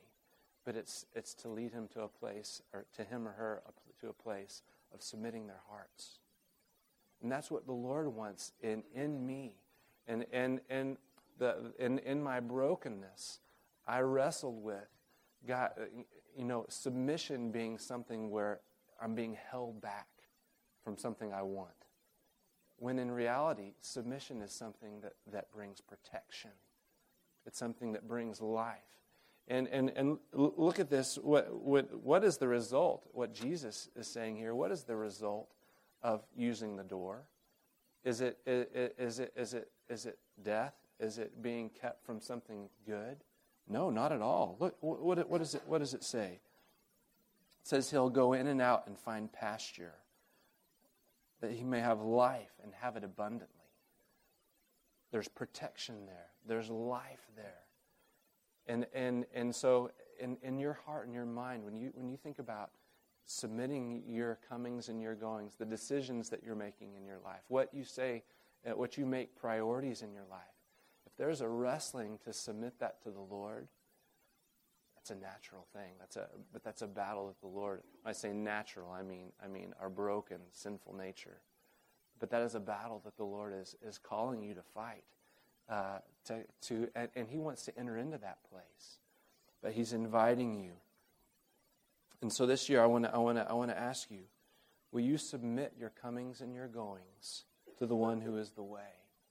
but 0.64 0.76
it's, 0.76 1.06
it's 1.14 1.34
to 1.34 1.48
lead 1.48 1.72
him 1.72 1.88
to 1.94 2.02
a 2.02 2.08
place, 2.08 2.62
or 2.72 2.84
to 2.96 3.04
him 3.04 3.26
or 3.26 3.32
her 3.32 3.62
to 4.00 4.08
a 4.08 4.12
place 4.12 4.62
of 4.92 5.02
submitting 5.02 5.46
their 5.46 5.62
hearts. 5.68 6.18
And 7.22 7.32
that's 7.32 7.50
what 7.50 7.66
the 7.66 7.72
Lord 7.72 8.14
wants 8.14 8.52
in, 8.62 8.82
in 8.94 9.26
me. 9.26 9.54
And, 10.06 10.26
and, 10.32 10.60
and 10.68 10.98
the, 11.38 11.72
in, 11.78 11.98
in 12.00 12.22
my 12.22 12.40
brokenness, 12.40 13.40
I 13.86 14.00
wrestled 14.00 14.62
with 14.62 14.88
God, 15.46 15.70
you 16.36 16.44
know, 16.44 16.66
submission 16.68 17.50
being 17.50 17.78
something 17.78 18.30
where 18.30 18.60
I'm 19.00 19.14
being 19.14 19.36
held 19.50 19.80
back 19.80 20.08
from 20.84 20.96
something 20.96 21.32
I 21.32 21.42
want. 21.42 21.70
When 22.78 22.98
in 22.98 23.10
reality, 23.10 23.72
submission 23.80 24.42
is 24.42 24.52
something 24.52 25.00
that, 25.00 25.14
that 25.32 25.50
brings 25.50 25.80
protection. 25.80 26.50
It's 27.46 27.58
something 27.58 27.92
that 27.92 28.06
brings 28.06 28.40
life. 28.40 28.76
And, 29.48 29.68
and, 29.68 29.90
and 29.90 30.18
look 30.32 30.80
at 30.80 30.90
this. 30.90 31.16
What, 31.16 31.54
what, 31.54 32.02
what 32.02 32.24
is 32.24 32.36
the 32.36 32.48
result? 32.48 33.08
What 33.12 33.32
Jesus 33.32 33.88
is 33.96 34.08
saying 34.08 34.36
here, 34.36 34.54
what 34.54 34.72
is 34.72 34.82
the 34.82 34.96
result 34.96 35.48
of 36.02 36.22
using 36.36 36.76
the 36.76 36.82
door? 36.82 37.22
Is 38.04 38.20
it, 38.20 38.38
is 38.46 39.18
it, 39.18 39.32
is 39.36 39.54
it, 39.54 39.70
is 39.88 40.06
it 40.06 40.18
death? 40.42 40.74
Is 40.98 41.18
it 41.18 41.42
being 41.42 41.70
kept 41.70 42.04
from 42.04 42.20
something 42.20 42.68
good? 42.86 43.18
No, 43.68 43.90
not 43.90 44.12
at 44.12 44.22
all. 44.22 44.56
Look, 44.60 44.76
what, 44.80 45.28
what, 45.28 45.40
is 45.40 45.54
it, 45.54 45.62
what 45.66 45.78
does 45.78 45.94
it 45.94 46.04
say? 46.04 46.40
It 47.60 47.68
says 47.68 47.90
he'll 47.90 48.10
go 48.10 48.32
in 48.32 48.46
and 48.46 48.60
out 48.60 48.86
and 48.86 48.96
find 48.98 49.32
pasture, 49.32 49.94
that 51.40 51.52
he 51.52 51.64
may 51.64 51.80
have 51.80 52.00
life 52.00 52.52
and 52.62 52.72
have 52.80 52.96
it 52.96 53.04
abundantly. 53.04 53.54
There's 55.12 55.28
protection 55.28 56.06
there, 56.06 56.30
there's 56.46 56.70
life 56.70 57.30
there. 57.36 57.62
And, 58.66 58.86
and, 58.92 59.26
and 59.32 59.54
so, 59.54 59.90
in, 60.18 60.36
in 60.42 60.58
your 60.58 60.72
heart 60.72 61.06
and 61.06 61.14
your 61.14 61.24
mind, 61.24 61.64
when 61.64 61.76
you, 61.76 61.90
when 61.94 62.08
you 62.08 62.16
think 62.16 62.38
about 62.38 62.70
submitting 63.26 64.02
your 64.08 64.38
comings 64.48 64.88
and 64.88 65.00
your 65.00 65.14
goings, 65.14 65.54
the 65.56 65.64
decisions 65.64 66.30
that 66.30 66.42
you're 66.44 66.56
making 66.56 66.94
in 66.94 67.04
your 67.04 67.18
life, 67.24 67.42
what 67.48 67.72
you 67.72 67.84
say, 67.84 68.22
uh, 68.66 68.70
what 68.70 68.96
you 68.96 69.06
make 69.06 69.36
priorities 69.36 70.02
in 70.02 70.12
your 70.12 70.24
life, 70.30 70.40
if 71.06 71.16
there's 71.16 71.40
a 71.40 71.48
wrestling 71.48 72.18
to 72.24 72.32
submit 72.32 72.78
that 72.80 73.02
to 73.02 73.10
the 73.10 73.20
Lord, 73.20 73.68
that's 75.06 75.22
a 75.22 75.22
natural 75.22 75.66
thing. 75.72 75.92
That's 76.00 76.16
a, 76.16 76.26
but 76.52 76.64
that's 76.64 76.82
a 76.82 76.86
battle 76.86 77.26
with 77.26 77.40
the 77.40 77.46
Lord. 77.46 77.82
When 78.02 78.10
I 78.10 78.12
say 78.12 78.32
natural, 78.32 78.90
I 78.90 79.02
mean, 79.02 79.32
I 79.42 79.46
mean 79.46 79.72
our 79.80 79.88
broken, 79.88 80.38
sinful 80.52 80.96
nature. 80.96 81.38
But 82.18 82.30
that 82.30 82.42
is 82.42 82.54
a 82.54 82.60
battle 82.60 83.00
that 83.04 83.16
the 83.16 83.24
Lord 83.24 83.52
is, 83.54 83.76
is 83.86 83.98
calling 83.98 84.42
you 84.42 84.54
to 84.54 84.62
fight. 84.74 85.04
Uh, 85.68 85.98
to, 86.26 86.44
to, 86.62 86.88
and, 86.96 87.08
and 87.14 87.28
He 87.28 87.38
wants 87.38 87.64
to 87.66 87.78
enter 87.78 87.96
into 87.96 88.18
that 88.18 88.38
place. 88.50 88.98
But 89.62 89.72
He's 89.72 89.92
inviting 89.92 90.54
you. 90.54 90.72
And 92.22 92.32
so 92.32 92.46
this 92.46 92.68
year, 92.68 92.82
I 92.82 92.86
want 92.86 93.04
to 93.04 93.14
I 93.14 93.18
wanna, 93.18 93.46
I 93.48 93.52
wanna 93.52 93.74
ask 93.74 94.10
you 94.10 94.22
will 94.90 95.02
you 95.02 95.18
submit 95.18 95.74
your 95.78 95.90
comings 95.90 96.40
and 96.40 96.54
your 96.54 96.68
goings 96.68 97.44
to 97.78 97.86
the 97.86 97.96
one 97.96 98.22
who 98.22 98.38
is 98.38 98.50
the 98.52 98.62
way, 98.62 98.80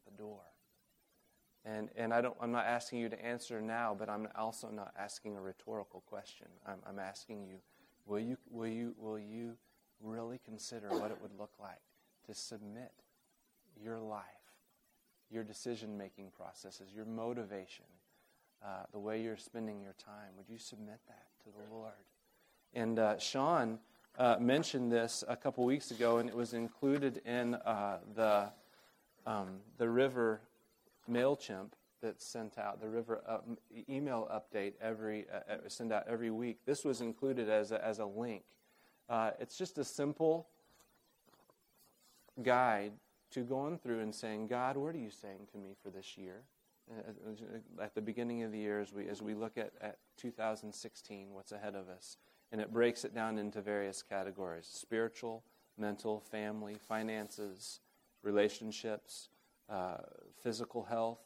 the 0.05 0.15
door? 0.17 0.41
And, 1.65 1.89
and 1.95 2.13
I 2.13 2.21
don't, 2.21 2.35
I'm 2.39 2.51
not 2.51 2.65
asking 2.65 2.99
you 2.99 3.09
to 3.09 3.25
answer 3.25 3.59
now, 3.59 3.95
but 3.97 4.07
I'm 4.07 4.27
also 4.35 4.69
not 4.69 4.93
asking 4.99 5.35
a 5.35 5.41
rhetorical 5.41 6.01
question. 6.01 6.47
I'm, 6.67 6.77
I'm 6.87 6.99
asking 6.99 7.43
you 7.43 7.57
will, 8.05 8.19
you, 8.19 8.37
will, 8.51 8.67
you, 8.67 8.93
will 8.97 9.19
you 9.19 9.57
really 10.01 10.39
consider 10.45 10.89
what 10.89 11.11
it 11.11 11.17
would 11.21 11.31
look 11.39 11.53
like 11.59 11.81
to 12.27 12.33
submit 12.33 12.91
your 13.81 13.99
life, 13.99 14.23
your 15.31 15.43
decision 15.43 15.97
making 15.97 16.31
processes, 16.37 16.89
your 16.95 17.05
motivation, 17.05 17.85
uh, 18.63 18.83
the 18.91 18.99
way 18.99 19.21
you're 19.21 19.37
spending 19.37 19.81
your 19.81 19.93
time? 19.93 20.35
Would 20.37 20.49
you 20.49 20.59
submit 20.59 20.99
that 21.07 21.25
to 21.43 21.49
the 21.49 21.73
Lord? 21.73 21.93
And 22.73 22.99
uh, 22.99 23.17
Sean 23.17 23.79
uh, 24.19 24.37
mentioned 24.39 24.91
this 24.91 25.23
a 25.27 25.35
couple 25.35 25.65
weeks 25.65 25.91
ago, 25.91 26.17
and 26.17 26.29
it 26.29 26.35
was 26.35 26.53
included 26.53 27.21
in 27.25 27.55
uh, 27.55 27.99
the, 28.15 28.49
um, 29.25 29.59
the 29.77 29.89
river 29.89 30.41
MailChimp 31.09 31.71
that's 32.01 32.25
sent 32.25 32.57
out, 32.57 32.81
the 32.81 32.89
River 32.89 33.21
email 33.89 34.29
update 34.31 34.73
every, 34.81 35.25
uh, 35.33 35.53
uh, 35.53 35.57
send 35.67 35.91
out 35.91 36.05
every 36.07 36.31
week. 36.31 36.59
This 36.65 36.83
was 36.83 37.01
included 37.01 37.49
as 37.49 37.71
a, 37.71 37.83
as 37.83 37.99
a 37.99 38.05
link. 38.05 38.43
Uh, 39.09 39.31
it's 39.39 39.57
just 39.57 39.77
a 39.77 39.83
simple 39.83 40.47
guide 42.43 42.91
to 43.31 43.41
going 43.41 43.77
through 43.77 44.01
and 44.01 44.13
saying, 44.13 44.47
God, 44.47 44.77
what 44.77 44.93
are 44.93 44.99
you 44.99 45.09
saying 45.09 45.47
to 45.51 45.57
me 45.57 45.75
for 45.81 45.89
this 45.89 46.17
year? 46.17 46.43
uh, 46.91 47.83
at 47.83 47.95
the 47.95 48.01
beginning 48.01 48.43
of 48.43 48.51
the 48.51 48.57
year 48.57 48.79
as 48.79 48.93
we, 48.93 49.07
as 49.07 49.21
we 49.21 49.33
look 49.33 49.57
at, 49.57 49.71
at 49.81 49.97
2016, 50.17 51.33
what's 51.33 51.51
ahead 51.51 51.75
of 51.75 51.89
us. 51.89 52.17
And 52.51 52.61
it 52.61 52.71
breaks 52.71 53.03
it 53.03 53.13
down 53.13 53.37
into 53.37 53.61
various 53.61 54.03
categories 54.03 54.67
spiritual, 54.71 55.43
mental, 55.77 56.19
family, 56.19 56.75
finances, 56.87 57.79
relationships, 58.23 59.29
uh, 59.69 59.97
physical 60.41 60.83
health, 60.83 61.19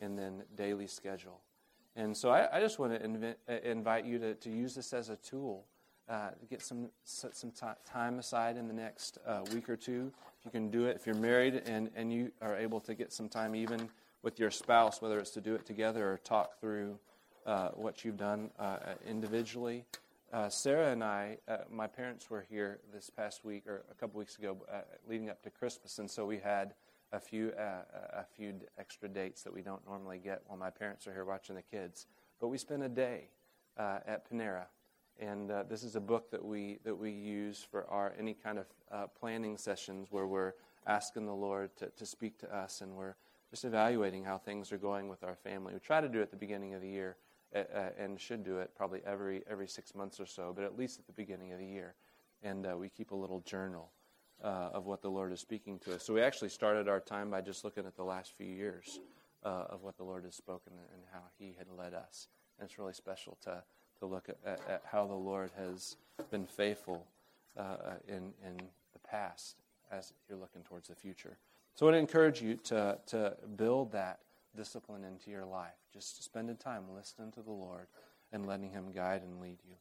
and 0.00 0.18
then 0.18 0.42
daily 0.54 0.86
schedule. 0.86 1.40
And 1.96 2.16
so 2.16 2.30
I, 2.30 2.56
I 2.56 2.60
just 2.60 2.78
want 2.78 2.92
to 2.92 3.06
inv- 3.06 3.34
uh, 3.48 3.68
invite 3.68 4.04
you 4.04 4.18
to, 4.18 4.34
to 4.34 4.50
use 4.50 4.74
this 4.74 4.92
as 4.92 5.08
a 5.08 5.16
tool. 5.16 5.64
Uh, 6.08 6.30
to 6.30 6.46
get 6.46 6.62
some 6.62 6.88
set 7.04 7.36
some 7.36 7.50
t- 7.50 7.66
time 7.84 8.18
aside 8.18 8.56
in 8.56 8.66
the 8.66 8.72
next 8.72 9.18
uh, 9.26 9.42
week 9.52 9.68
or 9.68 9.76
two. 9.76 10.10
If 10.38 10.46
you 10.46 10.50
can 10.50 10.70
do 10.70 10.86
it, 10.86 10.96
if 10.96 11.04
you're 11.04 11.14
married 11.14 11.60
and, 11.66 11.90
and 11.94 12.10
you 12.10 12.32
are 12.40 12.56
able 12.56 12.80
to 12.80 12.94
get 12.94 13.12
some 13.12 13.28
time 13.28 13.54
even 13.54 13.90
with 14.22 14.40
your 14.40 14.50
spouse, 14.50 15.02
whether 15.02 15.18
it's 15.18 15.32
to 15.32 15.42
do 15.42 15.54
it 15.54 15.66
together 15.66 16.10
or 16.10 16.16
talk 16.16 16.58
through 16.60 16.98
uh, 17.44 17.70
what 17.74 18.06
you've 18.06 18.16
done 18.16 18.50
uh, 18.58 18.78
individually. 19.06 19.84
Uh, 20.32 20.48
Sarah 20.48 20.92
and 20.92 21.04
I, 21.04 21.36
my 21.70 21.86
parents 21.86 22.30
were 22.30 22.46
here 22.48 22.78
this 22.90 23.10
past 23.10 23.44
week 23.44 23.66
or 23.66 23.82
a 23.90 23.94
couple 23.94 24.18
weeks 24.18 24.38
ago, 24.38 24.56
leading 25.06 25.28
up 25.28 25.42
to 25.42 25.50
Christmas, 25.50 25.98
and 25.98 26.10
so 26.10 26.24
we 26.24 26.38
had 26.38 26.72
a 27.12 27.20
few 27.20 27.52
a 27.56 28.24
few 28.36 28.54
extra 28.78 29.08
dates 29.08 29.42
that 29.42 29.52
we 29.52 29.62
don't 29.62 29.84
normally 29.86 30.18
get 30.18 30.42
while 30.46 30.58
my 30.58 30.70
parents 30.70 31.06
are 31.06 31.12
here 31.12 31.24
watching 31.24 31.56
the 31.56 31.62
kids. 31.62 32.06
But 32.40 32.48
we 32.48 32.58
spent 32.58 32.82
a 32.82 32.88
day 32.88 33.30
at 33.78 34.30
Panera 34.30 34.66
and 35.18 35.50
uh, 35.50 35.64
this 35.68 35.82
is 35.82 35.96
a 35.96 36.00
book 36.00 36.30
that 36.30 36.44
we 36.44 36.78
that 36.84 36.94
we 36.94 37.10
use 37.10 37.66
for 37.68 37.86
our 37.88 38.14
any 38.18 38.34
kind 38.34 38.58
of 38.58 38.66
uh, 38.90 39.06
planning 39.18 39.56
sessions 39.56 40.08
where 40.10 40.26
we're 40.26 40.52
asking 40.86 41.26
the 41.26 41.34
Lord 41.34 41.76
to, 41.76 41.88
to 41.88 42.06
speak 42.06 42.38
to 42.38 42.54
us, 42.54 42.80
and 42.80 42.96
we're 42.96 43.16
just 43.50 43.64
evaluating 43.64 44.24
how 44.24 44.38
things 44.38 44.72
are 44.72 44.78
going 44.78 45.08
with 45.08 45.24
our 45.24 45.34
family. 45.34 45.74
We 45.74 45.80
try 45.80 46.00
to 46.00 46.08
do 46.08 46.20
it 46.20 46.22
at 46.22 46.30
the 46.30 46.36
beginning 46.36 46.74
of 46.74 46.80
the 46.80 46.88
year, 46.88 47.16
uh, 47.54 47.58
uh 47.74 47.90
and 47.98 48.20
should 48.20 48.44
do 48.44 48.58
it 48.58 48.70
probably 48.76 49.00
every 49.04 49.42
every 49.50 49.68
six 49.68 49.94
months 49.94 50.20
or 50.20 50.26
so, 50.26 50.52
but 50.54 50.64
at 50.64 50.78
least 50.78 50.98
at 50.98 51.06
the 51.06 51.12
beginning 51.12 51.52
of 51.52 51.58
the 51.58 51.66
year, 51.66 51.94
and 52.42 52.66
uh, 52.66 52.76
we 52.76 52.88
keep 52.88 53.10
a 53.10 53.16
little 53.16 53.40
journal. 53.40 53.90
Uh, 54.40 54.70
of 54.72 54.86
what 54.86 55.02
the 55.02 55.08
Lord 55.10 55.32
is 55.32 55.40
speaking 55.40 55.80
to 55.80 55.96
us. 55.96 56.04
So 56.04 56.14
we 56.14 56.22
actually 56.22 56.50
started 56.50 56.88
our 56.88 57.00
time 57.00 57.28
by 57.28 57.40
just 57.40 57.64
looking 57.64 57.86
at 57.86 57.96
the 57.96 58.04
last 58.04 58.36
few 58.36 58.46
years 58.46 59.00
of 59.42 59.82
what 59.82 59.96
the 59.96 60.04
Lord 60.04 60.22
has 60.24 60.36
spoken 60.36 60.74
and 60.92 61.02
how 61.12 61.22
He 61.40 61.56
had 61.58 61.66
led 61.76 61.92
us. 61.92 62.28
And 62.56 62.68
it's 62.68 62.78
really 62.78 62.92
special 62.92 63.36
to 63.42 63.64
to 63.98 64.06
look 64.06 64.28
at, 64.28 64.36
at, 64.44 64.60
at 64.68 64.82
how 64.90 65.06
the 65.06 65.14
Lord 65.14 65.50
has 65.56 65.96
been 66.30 66.46
faithful 66.46 67.06
uh, 67.56 67.76
in, 68.06 68.32
in 68.44 68.56
the 68.92 68.98
past 69.08 69.56
as 69.90 70.12
you're 70.28 70.38
looking 70.38 70.62
towards 70.62 70.88
the 70.88 70.94
future. 70.94 71.36
So 71.74 71.86
I 71.86 71.90
would 71.90 71.98
encourage 71.98 72.40
you 72.42 72.56
to, 72.64 72.98
to 73.06 73.36
build 73.56 73.92
that 73.92 74.20
discipline 74.56 75.04
into 75.04 75.30
your 75.30 75.44
life. 75.44 75.74
Just 75.92 76.24
spending 76.24 76.56
time 76.56 76.84
listening 76.94 77.30
to 77.32 77.42
the 77.42 77.52
Lord 77.52 77.86
and 78.32 78.46
letting 78.46 78.70
Him 78.70 78.92
guide 78.94 79.22
and 79.22 79.40
lead 79.40 79.58
you. 79.68 79.76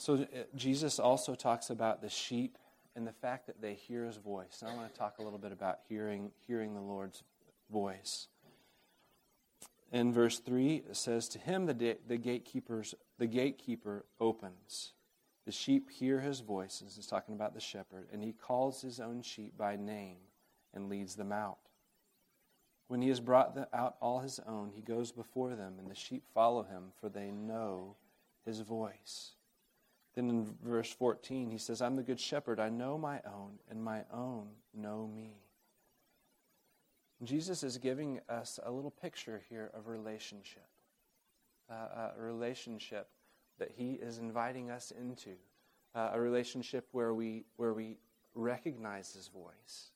So 0.00 0.14
uh, 0.14 0.26
Jesus 0.56 0.98
also 0.98 1.34
talks 1.34 1.68
about 1.68 2.00
the 2.00 2.08
sheep 2.08 2.56
and 2.96 3.06
the 3.06 3.12
fact 3.12 3.46
that 3.48 3.60
they 3.60 3.74
hear 3.74 4.06
his 4.06 4.16
voice. 4.16 4.62
And 4.62 4.70
I 4.70 4.74
want 4.74 4.90
to 4.90 4.98
talk 4.98 5.18
a 5.18 5.22
little 5.22 5.38
bit 5.38 5.52
about 5.52 5.80
hearing, 5.90 6.30
hearing 6.46 6.74
the 6.74 6.80
Lord's 6.80 7.22
voice. 7.70 8.28
In 9.92 10.10
verse 10.10 10.38
3, 10.38 10.84
it 10.88 10.96
says, 10.96 11.28
To 11.28 11.38
him 11.38 11.66
the, 11.66 11.98
the, 12.08 12.16
gatekeepers, 12.16 12.94
the 13.18 13.26
gatekeeper 13.26 14.06
opens. 14.18 14.94
The 15.44 15.52
sheep 15.52 15.90
hear 15.90 16.20
his 16.20 16.40
voice. 16.40 16.80
This 16.82 16.96
is 16.96 17.06
talking 17.06 17.34
about 17.34 17.52
the 17.52 17.60
shepherd. 17.60 18.06
And 18.10 18.22
he 18.22 18.32
calls 18.32 18.80
his 18.80 19.00
own 19.00 19.20
sheep 19.20 19.58
by 19.58 19.76
name 19.76 20.16
and 20.72 20.88
leads 20.88 21.14
them 21.14 21.30
out. 21.30 21.58
When 22.88 23.02
he 23.02 23.08
has 23.08 23.20
brought 23.20 23.68
out 23.74 23.96
all 24.00 24.20
his 24.20 24.40
own, 24.46 24.70
he 24.74 24.80
goes 24.80 25.12
before 25.12 25.54
them, 25.54 25.74
and 25.78 25.90
the 25.90 25.94
sheep 25.94 26.24
follow 26.32 26.62
him, 26.62 26.84
for 26.98 27.10
they 27.10 27.30
know 27.30 27.96
his 28.46 28.60
voice. 28.60 29.32
Then 30.14 30.28
in 30.28 30.56
verse 30.62 30.92
14, 30.92 31.50
he 31.50 31.58
says, 31.58 31.80
I'm 31.80 31.96
the 31.96 32.02
good 32.02 32.20
shepherd. 32.20 32.58
I 32.58 32.68
know 32.68 32.98
my 32.98 33.20
own, 33.24 33.58
and 33.70 33.82
my 33.82 34.02
own 34.12 34.48
know 34.74 35.08
me. 35.14 35.36
Jesus 37.22 37.62
is 37.62 37.76
giving 37.78 38.20
us 38.28 38.58
a 38.64 38.70
little 38.70 38.90
picture 38.90 39.42
here 39.48 39.70
of 39.74 39.86
relationship, 39.86 40.66
uh, 41.70 42.10
a 42.16 42.20
relationship 42.20 43.08
that 43.58 43.70
he 43.70 43.92
is 43.92 44.18
inviting 44.18 44.70
us 44.70 44.90
into, 44.90 45.36
uh, 45.94 46.10
a 46.14 46.20
relationship 46.20 46.88
where 46.92 47.14
we, 47.14 47.44
where 47.56 47.74
we 47.74 47.98
recognize 48.34 49.12
his 49.12 49.28
voice. 49.28 49.92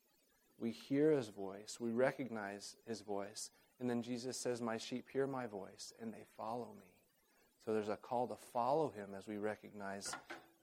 We 0.58 0.70
hear 0.70 1.10
his 1.12 1.28
voice, 1.28 1.78
we 1.80 1.90
recognize 1.90 2.76
his 2.86 3.00
voice, 3.00 3.50
and 3.80 3.90
then 3.90 4.02
Jesus 4.02 4.36
says, 4.36 4.60
My 4.60 4.76
sheep 4.76 5.08
hear 5.10 5.26
my 5.26 5.46
voice, 5.46 5.92
and 6.00 6.12
they 6.12 6.24
follow 6.36 6.68
me. 6.78 6.93
So 7.64 7.72
there's 7.72 7.88
a 7.88 7.96
call 7.96 8.26
to 8.28 8.36
follow 8.36 8.90
him 8.90 9.10
as 9.16 9.26
we 9.26 9.38
recognize 9.38 10.14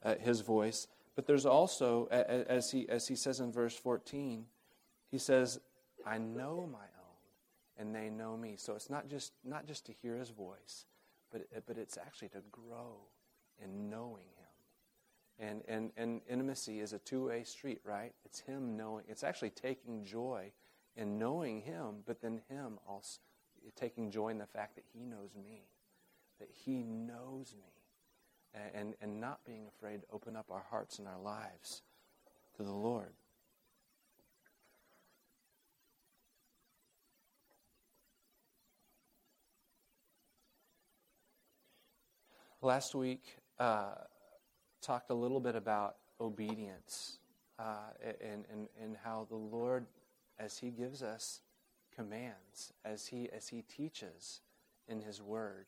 uh, 0.03 0.15
his 0.15 0.41
voice. 0.41 0.87
But 1.15 1.25
there's 1.25 1.45
also, 1.45 2.07
as 2.07 2.71
he, 2.71 2.87
as 2.87 3.07
he 3.07 3.15
says 3.15 3.39
in 3.39 3.51
verse 3.51 3.75
14, 3.75 4.45
he 5.09 5.17
says, 5.17 5.59
I 6.05 6.17
know 6.19 6.69
my 6.71 6.79
own, 6.79 7.77
and 7.77 7.93
they 7.93 8.09
know 8.09 8.37
me. 8.37 8.55
So 8.57 8.75
it's 8.75 8.89
not 8.89 9.09
just, 9.09 9.33
not 9.43 9.67
just 9.67 9.85
to 9.87 9.93
hear 10.01 10.17
his 10.17 10.29
voice, 10.29 10.85
but, 11.31 11.47
but 11.65 11.77
it's 11.77 11.97
actually 11.97 12.29
to 12.29 12.41
grow 12.51 12.97
in 13.61 13.89
knowing 13.89 14.25
him. 14.37 15.47
And, 15.47 15.63
and, 15.67 15.91
and 15.97 16.21
intimacy 16.29 16.79
is 16.79 16.93
a 16.93 16.99
two 16.99 17.27
way 17.27 17.43
street, 17.43 17.81
right? 17.83 18.13
It's 18.25 18.39
him 18.39 18.77
knowing, 18.77 19.05
it's 19.09 19.23
actually 19.23 19.49
taking 19.49 20.05
joy 20.05 20.51
in 20.95 21.17
knowing 21.17 21.61
him, 21.61 22.03
but 22.05 22.21
then 22.21 22.41
him 22.47 22.77
also 22.87 23.19
taking 23.75 24.11
joy 24.11 24.29
in 24.29 24.37
the 24.37 24.45
fact 24.45 24.75
that 24.75 24.83
he 24.93 25.03
knows 25.03 25.31
me 25.35 25.63
that 26.41 26.49
He 26.65 26.81
knows 26.81 27.53
me 27.55 28.61
and, 28.73 28.95
and 28.99 29.21
not 29.21 29.45
being 29.45 29.67
afraid 29.67 30.01
to 30.01 30.07
open 30.11 30.35
up 30.35 30.47
our 30.49 30.63
hearts 30.71 30.97
and 30.97 31.07
our 31.07 31.19
lives 31.19 31.83
to 32.57 32.63
the 32.63 32.71
Lord. 32.71 33.13
Last 42.63 42.95
week, 42.95 43.23
uh, 43.59 43.91
talked 44.81 45.11
a 45.11 45.15
little 45.15 45.39
bit 45.39 45.55
about 45.55 45.97
obedience 46.19 47.19
uh, 47.59 47.91
and, 48.19 48.45
and, 48.51 48.67
and 48.81 48.97
how 49.03 49.27
the 49.29 49.35
Lord, 49.35 49.85
as 50.39 50.57
He 50.57 50.71
gives 50.71 51.03
us 51.03 51.41
commands, 51.95 52.73
as 52.83 53.05
He, 53.07 53.29
as 53.31 53.47
he 53.47 53.61
teaches 53.61 54.41
in 54.87 55.01
His 55.01 55.21
Word, 55.21 55.65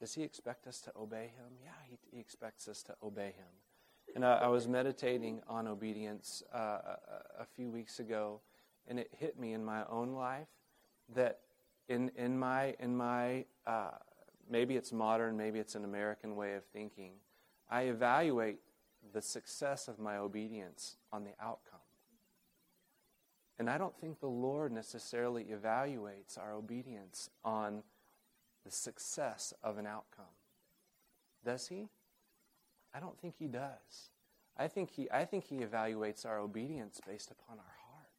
does 0.00 0.14
he 0.14 0.22
expect 0.22 0.66
us 0.66 0.80
to 0.80 0.92
obey 0.98 1.30
him? 1.36 1.58
Yeah, 1.62 1.70
he, 1.88 1.98
he 2.10 2.20
expects 2.20 2.66
us 2.66 2.82
to 2.84 2.96
obey 3.02 3.34
him. 3.36 4.14
And 4.14 4.24
I, 4.24 4.38
I 4.38 4.46
was 4.48 4.66
meditating 4.66 5.42
on 5.46 5.68
obedience 5.68 6.42
uh, 6.52 6.58
a, 6.58 6.98
a, 7.40 7.44
few 7.54 7.70
weeks 7.70 8.00
ago, 8.00 8.40
and 8.88 8.98
it 8.98 9.10
hit 9.16 9.38
me 9.38 9.52
in 9.52 9.64
my 9.64 9.84
own 9.88 10.14
life 10.14 10.48
that 11.14 11.40
in, 11.88 12.10
in 12.16 12.38
my, 12.38 12.74
in 12.80 12.96
my 12.96 13.44
uh, 13.66 13.90
maybe 14.48 14.76
it's 14.76 14.92
modern, 14.92 15.36
maybe 15.36 15.58
it's 15.58 15.74
an 15.74 15.84
American 15.84 16.34
way 16.34 16.54
of 16.54 16.64
thinking, 16.64 17.12
I 17.68 17.82
evaluate 17.82 18.58
the 19.12 19.22
success 19.22 19.86
of 19.86 19.98
my 19.98 20.16
obedience 20.16 20.96
on 21.12 21.24
the 21.24 21.32
outcome. 21.40 21.80
And 23.58 23.68
I 23.68 23.76
don't 23.76 23.96
think 24.00 24.20
the 24.20 24.26
Lord 24.26 24.72
necessarily 24.72 25.44
evaluates 25.44 26.38
our 26.38 26.54
obedience 26.54 27.28
on 27.44 27.82
the 28.64 28.70
success 28.70 29.52
of 29.62 29.78
an 29.78 29.86
outcome. 29.86 30.24
Does 31.44 31.68
he? 31.68 31.88
I 32.94 33.00
don't 33.00 33.18
think 33.18 33.34
he 33.38 33.46
does. 33.46 34.10
I 34.56 34.68
think 34.68 34.90
he, 34.90 35.10
I 35.10 35.24
think 35.24 35.44
he 35.44 35.58
evaluates 35.58 36.26
our 36.26 36.38
obedience 36.38 37.00
based 37.06 37.30
upon 37.30 37.58
our 37.58 37.64
heart, 37.64 38.10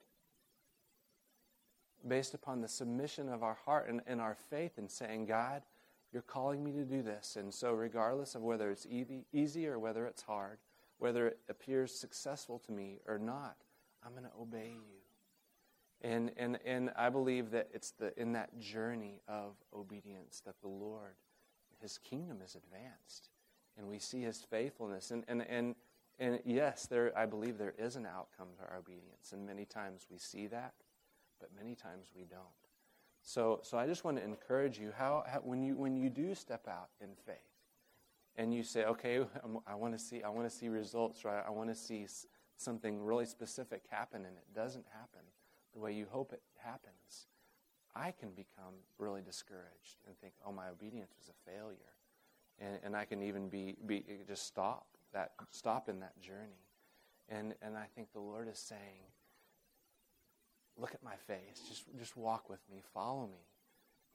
based 2.07 2.33
upon 2.33 2.61
the 2.61 2.67
submission 2.67 3.29
of 3.29 3.43
our 3.43 3.57
heart 3.65 3.89
and, 3.89 4.01
and 4.07 4.19
our 4.19 4.35
faith 4.49 4.77
in 4.77 4.89
saying, 4.89 5.25
God, 5.25 5.61
you're 6.11 6.21
calling 6.21 6.63
me 6.63 6.71
to 6.71 6.83
do 6.83 7.01
this. 7.01 7.35
And 7.35 7.53
so, 7.53 7.73
regardless 7.73 8.35
of 8.35 8.41
whether 8.41 8.71
it's 8.71 8.87
easy, 8.89 9.25
easy 9.31 9.67
or 9.67 9.77
whether 9.77 10.05
it's 10.07 10.23
hard, 10.23 10.57
whether 10.97 11.27
it 11.27 11.39
appears 11.49 11.93
successful 11.93 12.59
to 12.59 12.71
me 12.71 12.99
or 13.07 13.17
not, 13.17 13.57
I'm 14.03 14.11
going 14.11 14.23
to 14.23 14.41
obey 14.41 14.71
you. 14.73 15.00
And, 16.03 16.31
and, 16.35 16.57
and 16.65 16.91
I 16.95 17.09
believe 17.09 17.51
that 17.51 17.69
it's 17.73 17.91
the, 17.91 18.19
in 18.19 18.33
that 18.33 18.59
journey 18.59 19.21
of 19.27 19.55
obedience 19.75 20.41
that 20.45 20.59
the 20.61 20.67
Lord, 20.67 21.15
his 21.79 21.97
kingdom 21.99 22.39
is 22.43 22.55
advanced. 22.55 23.29
And 23.77 23.87
we 23.87 23.99
see 23.99 24.21
his 24.21 24.41
faithfulness. 24.41 25.11
And, 25.11 25.23
and, 25.27 25.43
and, 25.47 25.75
and 26.19 26.39
yes, 26.43 26.87
there, 26.87 27.15
I 27.17 27.25
believe 27.25 27.57
there 27.57 27.75
is 27.77 27.95
an 27.95 28.05
outcome 28.05 28.47
to 28.57 28.63
our 28.63 28.79
obedience. 28.79 29.31
And 29.31 29.45
many 29.45 29.65
times 29.65 30.07
we 30.09 30.17
see 30.17 30.47
that, 30.47 30.73
but 31.39 31.49
many 31.55 31.75
times 31.75 32.07
we 32.15 32.23
don't. 32.23 32.41
So, 33.21 33.59
so 33.61 33.77
I 33.77 33.85
just 33.85 34.03
want 34.03 34.17
to 34.17 34.23
encourage 34.23 34.79
you 34.79 34.91
how, 34.97 35.23
how 35.27 35.39
when, 35.39 35.61
you 35.61 35.75
when 35.75 35.95
you 35.95 36.09
do 36.09 36.33
step 36.33 36.67
out 36.67 36.89
in 36.99 37.09
faith, 37.27 37.35
and 38.37 38.53
you 38.53 38.63
say, 38.63 38.85
okay, 38.85 39.19
I 39.67 39.75
want 39.75 39.93
to 39.93 39.99
see, 39.99 40.23
I 40.23 40.29
want 40.29 40.49
to 40.49 40.55
see 40.55 40.69
results, 40.69 41.25
right? 41.25 41.43
I 41.45 41.51
want 41.51 41.69
to 41.69 41.75
see 41.75 42.07
something 42.55 43.03
really 43.03 43.25
specific 43.25 43.83
happen, 43.89 44.25
and 44.25 44.37
it 44.37 44.55
doesn't 44.55 44.85
happen 44.93 45.21
the 45.73 45.79
way 45.79 45.93
you 45.93 46.05
hope 46.09 46.33
it 46.33 46.41
happens, 46.57 47.27
I 47.95 48.11
can 48.11 48.29
become 48.31 48.73
really 48.97 49.21
discouraged 49.21 49.97
and 50.07 50.17
think, 50.19 50.33
oh, 50.45 50.51
my 50.51 50.69
obedience 50.69 51.11
was 51.17 51.29
a 51.29 51.51
failure. 51.51 51.77
And, 52.59 52.79
and 52.83 52.95
I 52.95 53.05
can 53.05 53.21
even 53.23 53.49
be, 53.49 53.75
be 53.85 54.03
just 54.27 54.45
stop 54.45 54.85
that 55.13 55.31
stop 55.51 55.89
in 55.89 55.99
that 55.99 56.19
journey. 56.21 56.67
And, 57.29 57.53
and 57.61 57.77
I 57.77 57.85
think 57.95 58.11
the 58.13 58.19
Lord 58.19 58.47
is 58.47 58.59
saying, 58.59 59.07
look 60.77 60.93
at 60.93 61.03
my 61.03 61.15
face. 61.27 61.61
Just, 61.67 61.83
just 61.97 62.17
walk 62.17 62.49
with 62.49 62.59
me. 62.71 62.81
Follow 62.93 63.27
me. 63.27 63.45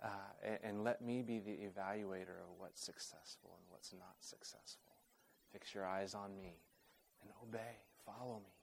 Uh, 0.03 0.09
and, 0.43 0.59
and, 0.63 0.85
let 0.85 1.01
me 1.01 1.23
be 1.23 1.39
the 1.39 1.53
evaluator 1.53 2.37
of 2.45 2.59
what's 2.59 2.83
successful 2.83 3.57
and 3.57 3.65
what's 3.71 3.95
not 3.95 4.17
successful. 4.21 4.93
Fix 5.53 5.75
your 5.75 5.87
eyes 5.87 6.15
on 6.15 6.37
me 6.37 6.61
and 7.23 7.31
obey. 7.43 7.79
Follow 8.05 8.43
me. 8.45 8.56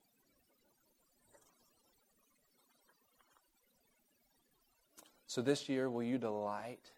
So 5.34 5.42
this 5.42 5.68
year, 5.68 5.90
will 5.90 6.04
you 6.04 6.20
delight 6.20 6.92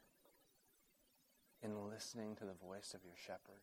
in 1.63 1.89
listening 1.89 2.35
to 2.35 2.43
the 2.43 2.51
voice 2.67 2.93
of 2.93 2.99
your 3.05 3.15
shepherd? 3.15 3.61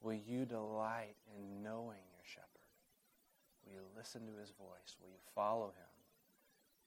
Will 0.00 0.14
you 0.14 0.44
delight 0.44 1.14
in 1.32 1.62
knowing 1.62 2.02
your 2.10 2.24
shepherd? 2.24 2.48
Will 3.64 3.74
you 3.74 3.82
listen 3.96 4.26
to 4.26 4.36
his 4.40 4.50
voice? 4.50 4.96
Will 5.00 5.10
you 5.10 5.20
follow 5.32 5.66
him? 5.66 5.94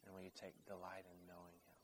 And 0.05 0.13
will 0.13 0.21
you 0.21 0.31
take 0.35 0.65
delight 0.65 1.05
in 1.09 1.27
knowing 1.29 1.55
him? 1.63 1.77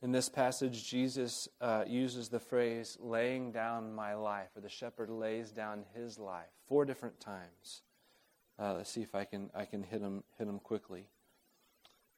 In 0.00 0.12
this 0.12 0.30
passage, 0.30 0.88
Jesus 0.88 1.46
uh, 1.60 1.84
uses 1.86 2.30
the 2.30 2.40
phrase 2.40 2.96
laying 3.02 3.52
down 3.52 3.92
my 3.92 4.14
life, 4.14 4.48
or 4.56 4.62
the 4.62 4.70
shepherd 4.70 5.10
lays 5.10 5.50
down 5.50 5.84
his 5.94 6.18
life, 6.18 6.48
four 6.66 6.86
different 6.86 7.20
times. 7.20 7.82
Uh, 8.58 8.74
let's 8.74 8.90
see 8.90 9.02
if 9.02 9.14
I 9.14 9.24
can, 9.24 9.50
I 9.54 9.64
can 9.64 9.82
hit 9.82 10.00
him, 10.00 10.24
hit 10.38 10.46
him 10.46 10.58
quickly. 10.58 11.08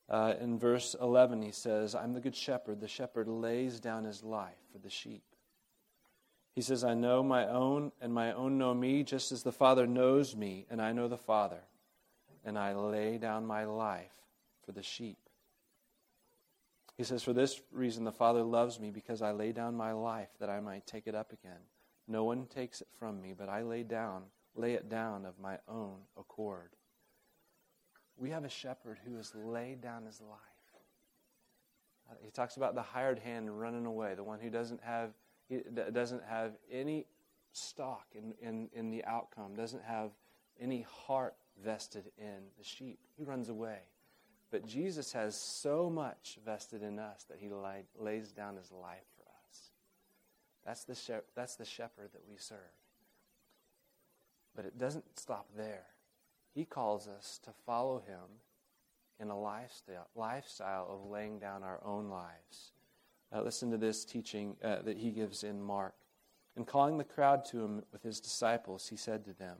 Uh, 0.08 0.34
in 0.40 0.58
verse 0.58 0.94
11, 1.00 1.42
he 1.42 1.52
says, 1.52 1.94
I'm 1.94 2.12
the 2.12 2.20
good 2.20 2.36
shepherd. 2.36 2.80
The 2.80 2.88
shepherd 2.88 3.28
lays 3.28 3.80
down 3.80 4.04
his 4.04 4.22
life 4.22 4.58
for 4.72 4.78
the 4.78 4.90
sheep. 4.90 5.22
He 6.54 6.60
says, 6.60 6.84
I 6.84 6.94
know 6.94 7.22
my 7.22 7.48
own, 7.48 7.90
and 8.00 8.12
my 8.12 8.32
own 8.32 8.58
know 8.58 8.74
me, 8.74 9.02
just 9.02 9.32
as 9.32 9.42
the 9.42 9.52
Father 9.52 9.86
knows 9.86 10.36
me, 10.36 10.66
and 10.70 10.80
I 10.80 10.92
know 10.92 11.08
the 11.08 11.16
Father. 11.16 11.62
And 12.44 12.58
I 12.58 12.74
lay 12.74 13.18
down 13.18 13.46
my 13.46 13.64
life 13.64 14.12
for 14.64 14.72
the 14.72 14.82
sheep. 14.82 15.18
He 16.96 17.02
says, 17.02 17.22
For 17.24 17.32
this 17.32 17.60
reason 17.72 18.04
the 18.04 18.12
Father 18.12 18.42
loves 18.42 18.78
me, 18.78 18.90
because 18.90 19.20
I 19.20 19.32
lay 19.32 19.52
down 19.52 19.74
my 19.74 19.92
life 19.92 20.28
that 20.38 20.50
I 20.50 20.60
might 20.60 20.86
take 20.86 21.06
it 21.06 21.14
up 21.14 21.32
again. 21.32 21.60
No 22.06 22.24
one 22.24 22.46
takes 22.46 22.80
it 22.80 22.88
from 22.98 23.20
me, 23.20 23.34
but 23.36 23.48
I 23.48 23.62
lay 23.62 23.82
down, 23.82 24.24
lay 24.56 24.74
it 24.74 24.88
down 24.88 25.24
of 25.24 25.38
my 25.38 25.58
own 25.68 25.96
accord. 26.18 26.70
We 28.16 28.30
have 28.30 28.44
a 28.44 28.48
shepherd 28.48 28.98
who 29.04 29.16
has 29.16 29.34
laid 29.34 29.80
down 29.80 30.06
his 30.06 30.20
life. 30.20 30.40
Uh, 32.10 32.14
he 32.22 32.30
talks 32.30 32.56
about 32.56 32.74
the 32.74 32.82
hired 32.82 33.18
hand 33.18 33.58
running 33.58 33.86
away, 33.86 34.14
the 34.14 34.22
one 34.22 34.38
who 34.38 34.50
doesn't 34.50 34.82
have, 34.82 35.10
doesn't 35.92 36.22
have 36.24 36.52
any 36.70 37.06
stock 37.52 38.06
in, 38.14 38.34
in, 38.40 38.68
in 38.72 38.90
the 38.90 39.04
outcome, 39.04 39.54
doesn't 39.54 39.82
have 39.82 40.10
any 40.60 40.82
heart 40.82 41.34
vested 41.64 42.10
in 42.18 42.42
the 42.58 42.64
sheep. 42.64 42.98
He 43.16 43.24
runs 43.24 43.48
away. 43.48 43.78
But 44.50 44.66
Jesus 44.66 45.12
has 45.12 45.34
so 45.36 45.90
much 45.90 46.38
vested 46.44 46.82
in 46.82 46.98
us 46.98 47.24
that 47.28 47.38
he 47.40 47.48
lay, 47.48 47.84
lays 47.98 48.30
down 48.30 48.56
his 48.56 48.70
life 48.70 49.06
for 49.16 49.24
us. 49.48 49.70
That's 50.64 50.84
the, 50.84 51.22
that's 51.34 51.56
the 51.56 51.64
shepherd 51.64 52.10
that 52.12 52.22
we 52.28 52.36
serve. 52.36 52.58
But 54.54 54.64
it 54.64 54.78
doesn't 54.78 55.18
stop 55.18 55.48
there. 55.56 55.86
He 56.54 56.64
calls 56.64 57.08
us 57.08 57.40
to 57.44 57.50
follow 57.66 58.00
him 58.06 58.40
in 59.20 59.30
a 59.30 59.38
lifestyle, 59.38 60.08
lifestyle 60.14 60.86
of 60.90 61.10
laying 61.10 61.38
down 61.38 61.62
our 61.62 61.80
own 61.84 62.08
lives. 62.08 62.72
Uh, 63.34 63.42
listen 63.42 63.70
to 63.70 63.76
this 63.76 64.04
teaching 64.04 64.56
uh, 64.62 64.82
that 64.82 64.98
he 64.98 65.10
gives 65.10 65.42
in 65.42 65.60
Mark. 65.60 65.94
And 66.56 66.66
calling 66.66 66.98
the 66.98 67.04
crowd 67.04 67.44
to 67.46 67.64
him 67.64 67.82
with 67.92 68.02
his 68.02 68.20
disciples, 68.20 68.88
he 68.88 68.96
said 68.96 69.24
to 69.24 69.32
them, 69.32 69.56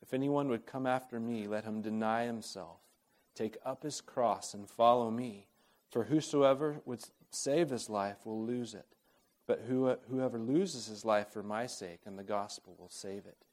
If 0.00 0.14
anyone 0.14 0.48
would 0.48 0.64
come 0.64 0.86
after 0.86 1.20
me, 1.20 1.46
let 1.46 1.64
him 1.64 1.82
deny 1.82 2.24
himself, 2.24 2.78
take 3.34 3.58
up 3.64 3.82
his 3.82 4.00
cross, 4.00 4.54
and 4.54 4.68
follow 4.68 5.10
me. 5.10 5.48
For 5.90 6.04
whosoever 6.04 6.80
would 6.86 7.02
save 7.30 7.70
his 7.70 7.90
life 7.90 8.24
will 8.24 8.42
lose 8.42 8.74
it, 8.74 8.86
but 9.46 9.64
whoever 9.68 10.38
loses 10.38 10.86
his 10.86 11.04
life 11.04 11.28
for 11.28 11.42
my 11.42 11.66
sake 11.66 12.00
and 12.06 12.18
the 12.18 12.24
gospel 12.24 12.74
will 12.78 12.88
save 12.88 13.26
it. 13.26 13.44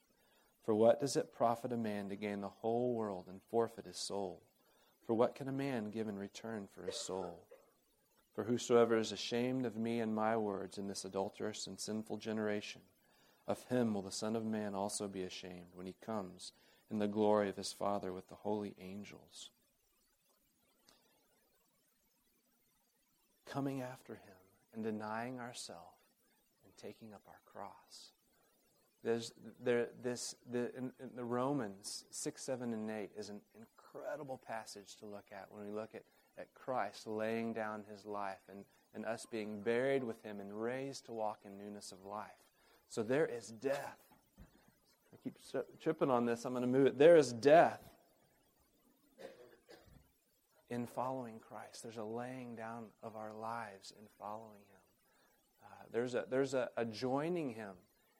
For 0.68 0.74
what 0.74 1.00
does 1.00 1.16
it 1.16 1.32
profit 1.32 1.72
a 1.72 1.78
man 1.78 2.10
to 2.10 2.14
gain 2.14 2.42
the 2.42 2.50
whole 2.50 2.92
world 2.92 3.24
and 3.26 3.40
forfeit 3.50 3.86
his 3.86 3.96
soul? 3.96 4.42
For 5.06 5.14
what 5.14 5.34
can 5.34 5.48
a 5.48 5.50
man 5.50 5.88
give 5.88 6.08
in 6.08 6.18
return 6.18 6.68
for 6.70 6.82
his 6.82 6.96
soul? 6.96 7.46
For 8.34 8.44
whosoever 8.44 8.98
is 8.98 9.10
ashamed 9.10 9.64
of 9.64 9.78
me 9.78 10.00
and 10.00 10.14
my 10.14 10.36
words 10.36 10.76
in 10.76 10.86
this 10.86 11.06
adulterous 11.06 11.66
and 11.66 11.80
sinful 11.80 12.18
generation, 12.18 12.82
of 13.46 13.62
him 13.70 13.94
will 13.94 14.02
the 14.02 14.12
Son 14.12 14.36
of 14.36 14.44
Man 14.44 14.74
also 14.74 15.08
be 15.08 15.22
ashamed 15.22 15.68
when 15.72 15.86
he 15.86 15.94
comes 16.04 16.52
in 16.90 16.98
the 16.98 17.08
glory 17.08 17.48
of 17.48 17.56
his 17.56 17.72
Father 17.72 18.12
with 18.12 18.28
the 18.28 18.34
holy 18.34 18.74
angels. 18.78 19.48
Coming 23.46 23.80
after 23.80 24.16
him 24.16 24.36
and 24.74 24.84
denying 24.84 25.40
ourselves 25.40 26.12
and 26.62 26.76
taking 26.76 27.14
up 27.14 27.22
our 27.26 27.40
cross. 27.50 28.12
There's, 29.04 29.32
there, 29.62 29.88
this, 30.02 30.34
the, 30.50 30.74
in, 30.76 30.92
in 31.00 31.10
the 31.14 31.24
Romans 31.24 32.04
6, 32.10 32.42
7, 32.42 32.72
and 32.72 32.90
8 32.90 33.10
is 33.16 33.28
an 33.28 33.40
incredible 33.58 34.40
passage 34.46 34.96
to 34.96 35.06
look 35.06 35.26
at 35.32 35.46
when 35.50 35.64
we 35.64 35.72
look 35.72 35.94
at, 35.94 36.02
at 36.36 36.52
Christ 36.54 37.06
laying 37.06 37.52
down 37.52 37.84
his 37.90 38.04
life 38.04 38.42
and, 38.50 38.64
and 38.94 39.04
us 39.04 39.26
being 39.30 39.60
buried 39.60 40.02
with 40.02 40.22
him 40.24 40.40
and 40.40 40.60
raised 40.60 41.06
to 41.06 41.12
walk 41.12 41.40
in 41.44 41.56
newness 41.56 41.92
of 41.92 42.04
life. 42.04 42.26
So 42.88 43.02
there 43.02 43.26
is 43.26 43.48
death. 43.48 43.98
I 45.12 45.16
keep 45.22 45.36
tripping 45.80 46.10
on 46.10 46.26
this. 46.26 46.44
I'm 46.44 46.52
going 46.52 46.62
to 46.62 46.68
move 46.68 46.86
it. 46.86 46.98
There 46.98 47.16
is 47.16 47.32
death 47.32 47.82
in 50.70 50.86
following 50.86 51.38
Christ. 51.38 51.82
There's 51.82 51.96
a 51.96 52.04
laying 52.04 52.56
down 52.56 52.86
of 53.02 53.16
our 53.16 53.32
lives 53.32 53.92
in 53.98 54.06
following 54.18 54.60
him. 54.70 54.80
Uh, 55.64 55.84
there's 55.92 56.14
a, 56.14 56.24
there's 56.28 56.54
a, 56.54 56.68
a 56.76 56.84
joining 56.84 57.50
him 57.50 57.74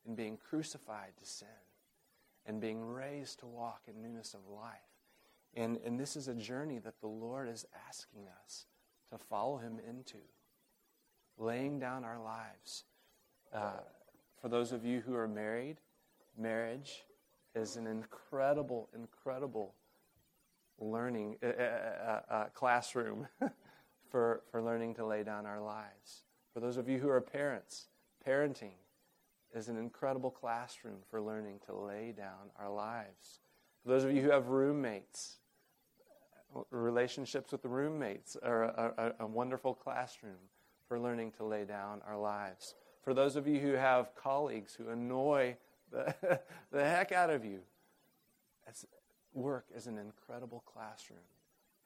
and 0.07 0.17
being 0.17 0.37
crucified 0.37 1.17
to 1.19 1.27
sin 1.27 1.49
and 2.47 2.61
being 2.61 2.83
raised 2.83 3.41
to 3.41 3.47
walk 3.47 3.83
in 3.87 4.03
newness 4.03 4.35
of 4.35 4.41
life. 4.49 4.73
And, 5.55 5.79
and 5.85 6.01
this 6.01 6.17
is 6.17 6.29
a 6.29 6.35
journey 6.35 6.79
that 6.79 7.01
the 7.01 7.07
Lord 7.07 7.49
is 7.49 7.67
asking 7.89 8.27
us 8.45 8.67
to 9.11 9.19
follow 9.19 9.59
Him 9.59 9.79
into, 9.87 10.19
laying 11.37 11.79
down 11.79 12.05
our 12.05 12.21
lives. 12.21 12.85
Uh, 13.53 13.81
for 14.41 14.49
those 14.49 14.73
of 14.73 14.85
you 14.85 15.01
who 15.01 15.15
are 15.15 15.29
married, 15.29 15.77
marriage 16.37 17.05
is 17.55 17.77
an 17.77 17.87
incredible, 17.87 18.89
incredible 18.95 19.75
learning 20.79 21.37
uh, 21.43 21.47
uh, 21.47 22.21
uh, 22.31 22.45
classroom 22.55 23.27
for, 24.11 24.43
for 24.51 24.63
learning 24.63 24.95
to 24.95 25.05
lay 25.05 25.23
down 25.23 25.45
our 25.45 25.61
lives. 25.61 26.23
For 26.55 26.61
those 26.61 26.77
of 26.77 26.89
you 26.89 26.99
who 26.99 27.09
are 27.09 27.21
parents, 27.21 27.89
parenting 28.27 28.73
is 29.55 29.69
an 29.69 29.77
incredible 29.77 30.31
classroom 30.31 30.99
for 31.11 31.21
learning 31.21 31.61
to 31.67 31.75
lay 31.75 32.13
down 32.17 32.51
our 32.59 32.71
lives. 32.71 33.41
For 33.83 33.91
those 33.91 34.05
of 34.05 34.13
you 34.13 34.23
who 34.23 34.31
have 34.31 34.49
roommates, 34.49 35.39
relationships 36.71 37.53
with 37.53 37.65
roommates 37.65 38.37
are 38.43 38.65
a, 38.65 39.15
a, 39.21 39.25
a 39.25 39.27
wonderful 39.27 39.75
classroom 39.75 40.39
for 40.87 40.99
learning 40.99 41.33
to 41.33 41.45
lay 41.45 41.65
down 41.65 42.01
our 42.07 42.19
lives. 42.19 42.75
For 43.03 43.15
those 43.15 43.37
of 43.37 43.47
you 43.47 43.61
who 43.61 43.73
have 43.73 44.15
colleagues 44.15 44.75
who 44.75 44.89
annoy 44.89 45.57
the, 45.91 46.15
the 46.73 46.85
heck 46.85 47.13
out 47.13 47.31
of 47.31 47.45
you, 47.45 47.61
work 49.35 49.67
is 49.75 49.87
an 49.87 49.99
incredible 49.99 50.63
classroom 50.67 51.19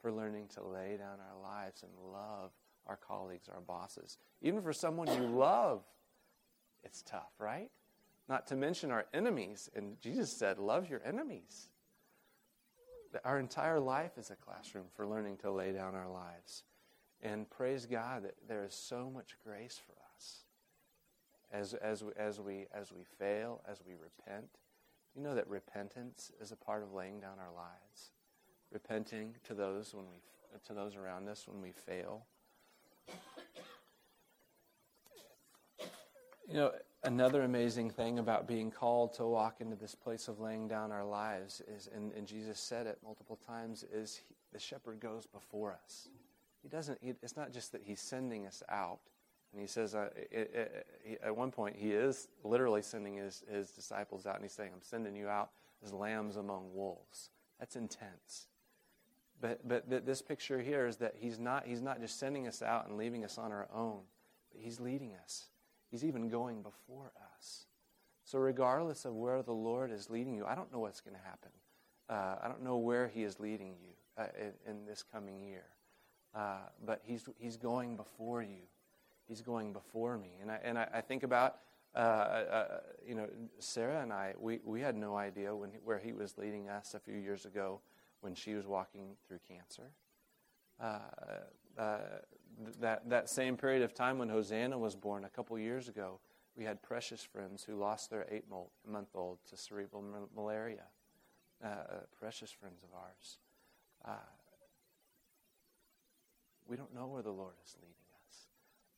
for 0.01 0.11
learning 0.11 0.47
to 0.55 0.63
lay 0.63 0.97
down 0.97 1.17
our 1.19 1.41
lives 1.41 1.83
and 1.83 1.91
love 2.11 2.51
our 2.87 2.97
colleagues, 2.97 3.47
our 3.47 3.61
bosses. 3.61 4.17
Even 4.41 4.61
for 4.61 4.73
someone 4.73 5.07
you 5.07 5.27
love, 5.27 5.83
it's 6.83 7.01
tough, 7.01 7.31
right? 7.39 7.69
Not 8.29 8.47
to 8.47 8.55
mention 8.55 8.91
our 8.91 9.05
enemies. 9.13 9.69
And 9.75 9.99
Jesus 10.01 10.31
said, 10.31 10.57
Love 10.57 10.89
your 10.89 11.01
enemies. 11.05 11.69
Our 13.23 13.39
entire 13.39 13.79
life 13.79 14.17
is 14.17 14.31
a 14.31 14.35
classroom 14.35 14.85
for 14.95 15.05
learning 15.05 15.37
to 15.37 15.51
lay 15.51 15.71
down 15.71 15.93
our 15.93 16.09
lives. 16.09 16.63
And 17.21 17.49
praise 17.49 17.85
God 17.85 18.23
that 18.23 18.35
there 18.47 18.63
is 18.63 18.73
so 18.73 19.09
much 19.13 19.37
grace 19.45 19.79
for 19.85 19.93
us 20.15 20.43
as, 21.51 21.73
as, 21.75 22.03
as, 22.17 22.41
we, 22.41 22.65
as 22.73 22.91
we 22.91 23.03
fail, 23.19 23.61
as 23.69 23.81
we 23.85 23.93
repent. 23.93 24.49
You 25.15 25.21
know 25.21 25.35
that 25.35 25.47
repentance 25.47 26.31
is 26.41 26.51
a 26.51 26.55
part 26.55 26.81
of 26.81 26.93
laying 26.93 27.19
down 27.19 27.37
our 27.39 27.53
lives. 27.53 28.11
Repenting 28.71 29.35
to 29.43 29.53
those 29.53 29.93
when 29.93 30.05
we 30.05 30.17
to 30.67 30.73
those 30.73 30.95
around 30.95 31.27
us 31.27 31.47
when 31.47 31.61
we 31.61 31.71
fail. 31.71 32.25
You 36.47 36.55
know, 36.55 36.71
another 37.03 37.43
amazing 37.43 37.89
thing 37.89 38.19
about 38.19 38.47
being 38.47 38.69
called 38.69 39.13
to 39.13 39.25
walk 39.25 39.61
into 39.61 39.75
this 39.75 39.95
place 39.95 40.27
of 40.27 40.39
laying 40.39 40.67
down 40.67 40.91
our 40.91 41.05
lives 41.05 41.61
is, 41.67 41.89
and, 41.95 42.11
and 42.13 42.27
Jesus 42.27 42.59
said 42.59 42.85
it 42.85 42.97
multiple 43.03 43.39
times, 43.47 43.85
is 43.93 44.17
he, 44.17 44.35
the 44.51 44.59
shepherd 44.59 44.99
goes 44.99 45.25
before 45.25 45.77
us. 45.83 46.09
He 46.61 46.69
doesn't, 46.69 46.99
he, 47.01 47.13
it's 47.21 47.37
not 47.37 47.51
just 47.53 47.71
that 47.71 47.81
he's 47.83 47.99
sending 47.99 48.45
us 48.45 48.61
out. 48.69 48.99
And 49.51 49.61
he 49.61 49.67
says, 49.67 49.95
uh, 49.95 50.09
it, 50.15 50.85
it, 51.05 51.21
at 51.23 51.35
one 51.35 51.51
point, 51.51 51.75
he 51.75 51.91
is 51.91 52.27
literally 52.43 52.81
sending 52.81 53.17
his, 53.17 53.43
his 53.49 53.69
disciples 53.69 54.25
out, 54.25 54.35
and 54.35 54.43
he's 54.43 54.53
saying, 54.53 54.71
I'm 54.73 54.81
sending 54.81 55.15
you 55.15 55.27
out 55.27 55.51
as 55.83 55.93
lambs 55.93 56.37
among 56.37 56.73
wolves. 56.73 57.29
That's 57.59 57.75
intense. 57.75 58.47
But, 59.39 59.67
but 59.67 59.89
th- 59.89 60.03
this 60.05 60.21
picture 60.21 60.59
here 60.59 60.87
is 60.87 60.97
that 60.97 61.15
he's 61.17 61.39
not, 61.39 61.67
he's 61.67 61.81
not 61.81 62.01
just 62.01 62.19
sending 62.19 62.47
us 62.47 62.61
out 62.61 62.87
and 62.87 62.97
leaving 62.97 63.23
us 63.23 63.37
on 63.37 63.51
our 63.51 63.67
own, 63.73 63.99
but 64.51 64.61
he's 64.61 64.79
leading 64.79 65.13
us. 65.23 65.45
He's 65.93 66.03
even 66.03 66.27
going 66.27 66.63
before 66.63 67.11
us. 67.37 67.67
So, 68.23 68.39
regardless 68.39 69.05
of 69.05 69.13
where 69.13 69.43
the 69.43 69.53
Lord 69.53 69.91
is 69.91 70.09
leading 70.09 70.33
you, 70.33 70.43
I 70.43 70.55
don't 70.55 70.73
know 70.73 70.79
what's 70.79 71.01
going 71.01 71.15
to 71.15 71.21
happen. 71.21 71.51
Uh, 72.09 72.43
I 72.43 72.47
don't 72.47 72.63
know 72.63 72.77
where 72.77 73.07
He 73.07 73.21
is 73.21 73.39
leading 73.39 73.75
you 73.79 73.91
uh, 74.17 74.25
in, 74.35 74.71
in, 74.71 74.85
this 74.87 75.03
coming 75.03 75.39
year. 75.39 75.65
Uh, 76.33 76.61
but 76.83 77.03
he's, 77.03 77.29
he's 77.37 77.57
going 77.57 77.95
before 77.95 78.41
you. 78.41 78.63
He's 79.27 79.43
going 79.43 79.71
before 79.71 80.17
me. 80.17 80.31
And 80.41 80.49
I, 80.49 80.59
and 80.63 80.79
I, 80.79 80.87
I 80.95 81.01
think 81.01 81.21
about, 81.21 81.57
uh, 81.95 81.99
uh, 81.99 82.79
you 83.07 83.13
know, 83.13 83.27
Sarah 83.59 84.01
and 84.01 84.11
I, 84.11 84.33
we, 84.39 84.61
we 84.65 84.81
had 84.81 84.95
no 84.95 85.15
idea 85.15 85.55
when, 85.55 85.69
where 85.83 85.99
He 85.99 86.11
was 86.11 86.39
leading 86.39 86.69
us 86.69 86.95
a 86.95 86.99
few 86.99 87.19
years 87.19 87.45
ago 87.45 87.81
when 88.21 88.33
she 88.33 88.55
was 88.55 88.65
walking 88.65 89.15
through 89.27 89.41
cancer. 89.47 89.91
Uh, 91.77 91.97
that, 92.79 93.09
that 93.09 93.29
same 93.29 93.57
period 93.57 93.81
of 93.81 93.93
time 93.93 94.19
when 94.19 94.29
Hosanna 94.29 94.77
was 94.77 94.95
born 94.95 95.25
a 95.25 95.29
couple 95.29 95.57
years 95.57 95.89
ago, 95.89 96.19
we 96.55 96.63
had 96.63 96.81
precious 96.83 97.23
friends 97.23 97.63
who 97.63 97.75
lost 97.75 98.09
their 98.09 98.27
eight 98.29 98.45
month 98.87 99.09
old 99.15 99.39
to 99.49 99.57
cerebral 99.57 100.03
malaria. 100.35 100.83
Uh, 101.63 101.67
uh, 101.67 101.79
precious 102.19 102.51
friends 102.51 102.83
of 102.83 102.89
ours. 102.93 103.37
Uh, 104.03 104.11
we 106.67 106.75
don't 106.75 106.93
know 106.93 107.07
where 107.07 107.21
the 107.21 107.31
Lord 107.31 107.53
is 107.65 107.77
leading 107.79 107.95
us, 108.27 108.47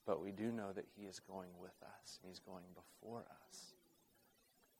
but 0.07 0.19
we 0.19 0.31
do 0.31 0.51
know 0.51 0.71
that 0.73 0.85
He 0.97 1.05
is 1.05 1.19
going 1.19 1.51
with 1.61 1.75
us, 1.83 2.19
and 2.21 2.29
He's 2.31 2.39
going 2.39 2.63
before 2.73 3.23
us. 3.47 3.73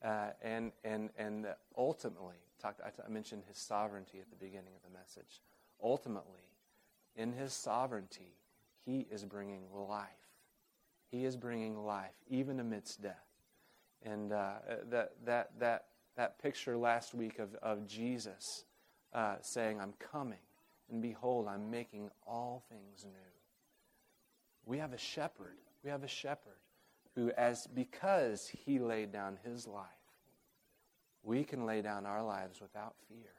Uh, 0.03 0.31
and 0.41 0.71
and 0.83 1.11
and 1.17 1.45
ultimately, 1.77 2.37
talked, 2.59 2.81
I, 2.83 2.89
t- 2.89 3.03
I 3.05 3.09
mentioned 3.09 3.43
his 3.47 3.57
sovereignty 3.57 4.19
at 4.19 4.31
the 4.31 4.35
beginning 4.35 4.73
of 4.75 4.91
the 4.91 4.97
message. 4.97 5.41
Ultimately, 5.83 6.54
in 7.15 7.33
his 7.33 7.53
sovereignty, 7.53 8.35
he 8.85 9.07
is 9.09 9.25
bringing 9.25 9.63
life. 9.73 10.09
He 11.11 11.25
is 11.25 11.37
bringing 11.37 11.85
life, 11.85 12.15
even 12.27 12.59
amidst 12.59 13.01
death. 13.01 13.25
And 14.03 14.31
uh, 14.31 14.53
that, 14.89 15.13
that, 15.25 15.51
that, 15.59 15.85
that 16.17 16.41
picture 16.41 16.77
last 16.77 17.13
week 17.13 17.39
of, 17.39 17.55
of 17.61 17.87
Jesus 17.87 18.65
uh, 19.13 19.35
saying, 19.41 19.79
I'm 19.79 19.93
coming, 20.11 20.39
and 20.91 21.01
behold, 21.01 21.47
I'm 21.47 21.71
making 21.71 22.09
all 22.27 22.63
things 22.69 23.05
new. 23.05 23.11
We 24.65 24.77
have 24.79 24.93
a 24.93 24.97
shepherd. 24.97 25.57
We 25.83 25.89
have 25.89 26.03
a 26.03 26.07
shepherd 26.07 26.59
who, 27.15 27.31
as 27.31 27.67
because 27.67 28.47
he 28.47 28.79
laid 28.79 29.11
down 29.11 29.37
his 29.43 29.67
life, 29.67 29.85
we 31.23 31.43
can 31.43 31.65
lay 31.65 31.81
down 31.81 32.05
our 32.05 32.23
lives 32.23 32.61
without 32.61 32.95
fear 33.07 33.31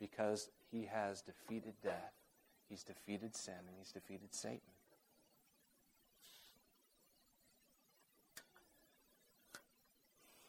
because 0.00 0.50
he 0.70 0.84
has 0.84 1.22
defeated 1.22 1.74
death, 1.82 2.12
he's 2.74 2.82
defeated 2.82 3.36
sin, 3.36 3.54
and 3.68 3.76
he's 3.78 3.92
defeated 3.92 4.34
Satan. 4.34 4.58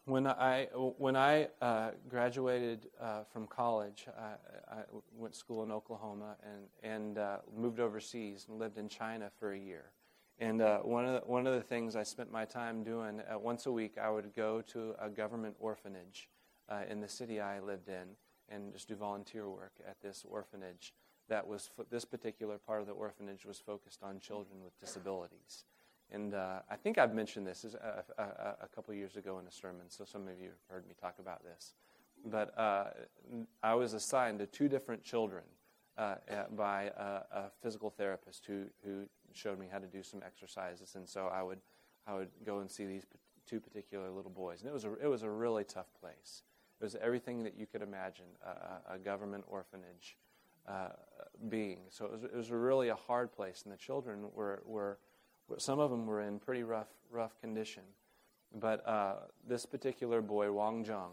When 0.06 0.26
I, 0.26 0.68
when 0.98 1.16
I 1.16 1.50
uh, 1.62 1.92
graduated 2.10 2.88
uh, 3.00 3.26
from 3.32 3.46
college, 3.46 4.08
uh, 4.08 4.22
I 4.72 4.78
went 5.16 5.34
to 5.34 5.40
school 5.40 5.64
in 5.64 5.72
Oklahoma 5.72 6.36
and, 6.44 6.94
and 6.94 7.18
uh, 7.20 7.38
moved 7.56 7.80
overseas 7.80 8.48
and 8.50 8.58
lived 8.58 8.80
in 8.80 8.90
China 8.90 9.30
for 9.40 9.54
a 9.54 9.60
year. 9.60 9.92
And 10.40 10.64
uh, 10.64 10.80
one, 10.80 11.06
of 11.06 11.22
the, 11.22 11.28
one 11.28 11.46
of 11.46 11.54
the 11.54 11.62
things 11.62 11.96
I 11.96 12.04
spent 12.04 12.32
my 12.32 12.46
time 12.46 12.84
doing, 12.84 13.22
uh, 13.22 13.38
once 13.38 13.68
a 13.68 13.72
week, 13.72 13.98
I 14.02 14.10
would 14.10 14.36
go 14.36 14.62
to 14.74 14.96
a 15.00 15.10
government 15.10 15.56
orphanage 15.60 16.28
uh, 16.70 16.82
in 16.90 17.02
the 17.02 17.08
city 17.08 17.40
I 17.40 17.60
lived 17.60 17.90
in 17.90 18.16
and 18.50 18.74
just 18.74 18.88
do 18.88 18.96
volunteer 18.96 19.48
work 19.48 19.74
at 19.88 20.02
this 20.02 20.26
orphanage. 20.28 20.94
That 21.28 21.48
was 21.48 21.70
fo- 21.76 21.86
this 21.90 22.06
particular 22.06 22.58
part 22.58 22.82
of 22.82 22.88
the 22.88 22.94
orphanage 22.94 23.46
was 23.46 23.60
focused 23.60 24.04
on 24.04 24.20
children 24.20 24.64
with 24.64 24.80
disabilities. 24.80 25.66
And 26.12 26.34
uh, 26.34 26.60
I 26.70 26.76
think 26.76 26.98
I've 26.98 27.14
mentioned 27.14 27.48
this 27.48 27.66
a, 27.66 28.04
a, 28.18 28.24
a, 28.66 28.68
couple 28.68 28.94
years 28.94 29.16
ago 29.16 29.40
in 29.40 29.48
a 29.48 29.52
sermon, 29.52 29.90
so 29.90 30.06
some 30.06 30.28
of 30.28 30.40
you 30.40 30.50
have 30.50 30.60
heard 30.70 30.88
me 30.88 30.94
talk 31.02 31.16
about 31.20 31.44
this. 31.44 31.74
But 32.26 32.58
uh, 32.58 32.86
I 33.64 33.74
was 33.74 33.94
assigned 33.94 34.40
to 34.40 34.46
two 34.46 34.68
different 34.68 35.04
children 35.04 35.44
uh, 35.98 36.16
by 36.56 36.92
a, 36.98 37.04
a, 37.32 37.52
physical 37.62 37.90
therapist 37.90 38.46
who, 38.46 38.66
who 38.84 39.06
showed 39.34 39.60
me 39.60 39.68
how 39.72 39.80
to 39.80 39.88
do 39.88 40.04
some 40.04 40.22
exercises. 40.26 40.96
And 40.96 41.08
so 41.08 41.28
I 41.28 41.42
would, 41.42 41.60
I 42.06 42.16
would 42.16 42.30
go 42.46 42.60
and 42.60 42.70
see 42.70 42.86
these 42.86 43.06
two 43.48 43.60
particular 43.60 44.10
little 44.12 44.32
boys. 44.32 44.62
And 44.62 44.70
it 44.70 44.74
was 44.74 44.86
a, 44.86 44.94
it 45.02 45.08
was 45.08 45.24
a 45.24 45.30
really 45.30 45.64
tough 45.64 45.88
place. 46.00 46.44
It 46.80 46.84
was 46.84 46.96
everything 47.02 47.44
that 47.44 47.58
you 47.58 47.66
could 47.66 47.82
imagine 47.82 48.26
a, 48.46 48.96
a 48.96 48.98
government 48.98 49.46
orphanage 49.48 50.18
uh, 50.68 50.90
being. 51.50 51.80
So 51.90 52.06
it 52.06 52.12
was, 52.12 52.24
it 52.24 52.36
was 52.36 52.52
really 52.52 52.90
a 52.90 52.96
hard 52.96 53.32
place, 53.32 53.64
and 53.64 53.74
the 53.74 53.78
children 53.78 54.26
were, 54.34 54.64
were, 54.66 54.98
some 55.58 55.80
of 55.80 55.92
them 55.92 56.06
were 56.06 56.22
in 56.22 56.40
pretty 56.40 56.64
rough, 56.64 56.90
rough 57.12 57.40
condition. 57.40 57.84
But 58.54 58.88
uh, 58.88 59.16
this 59.48 59.66
particular 59.66 60.22
boy, 60.22 60.52
Wang 60.52 60.86
Zheng, 60.86 61.12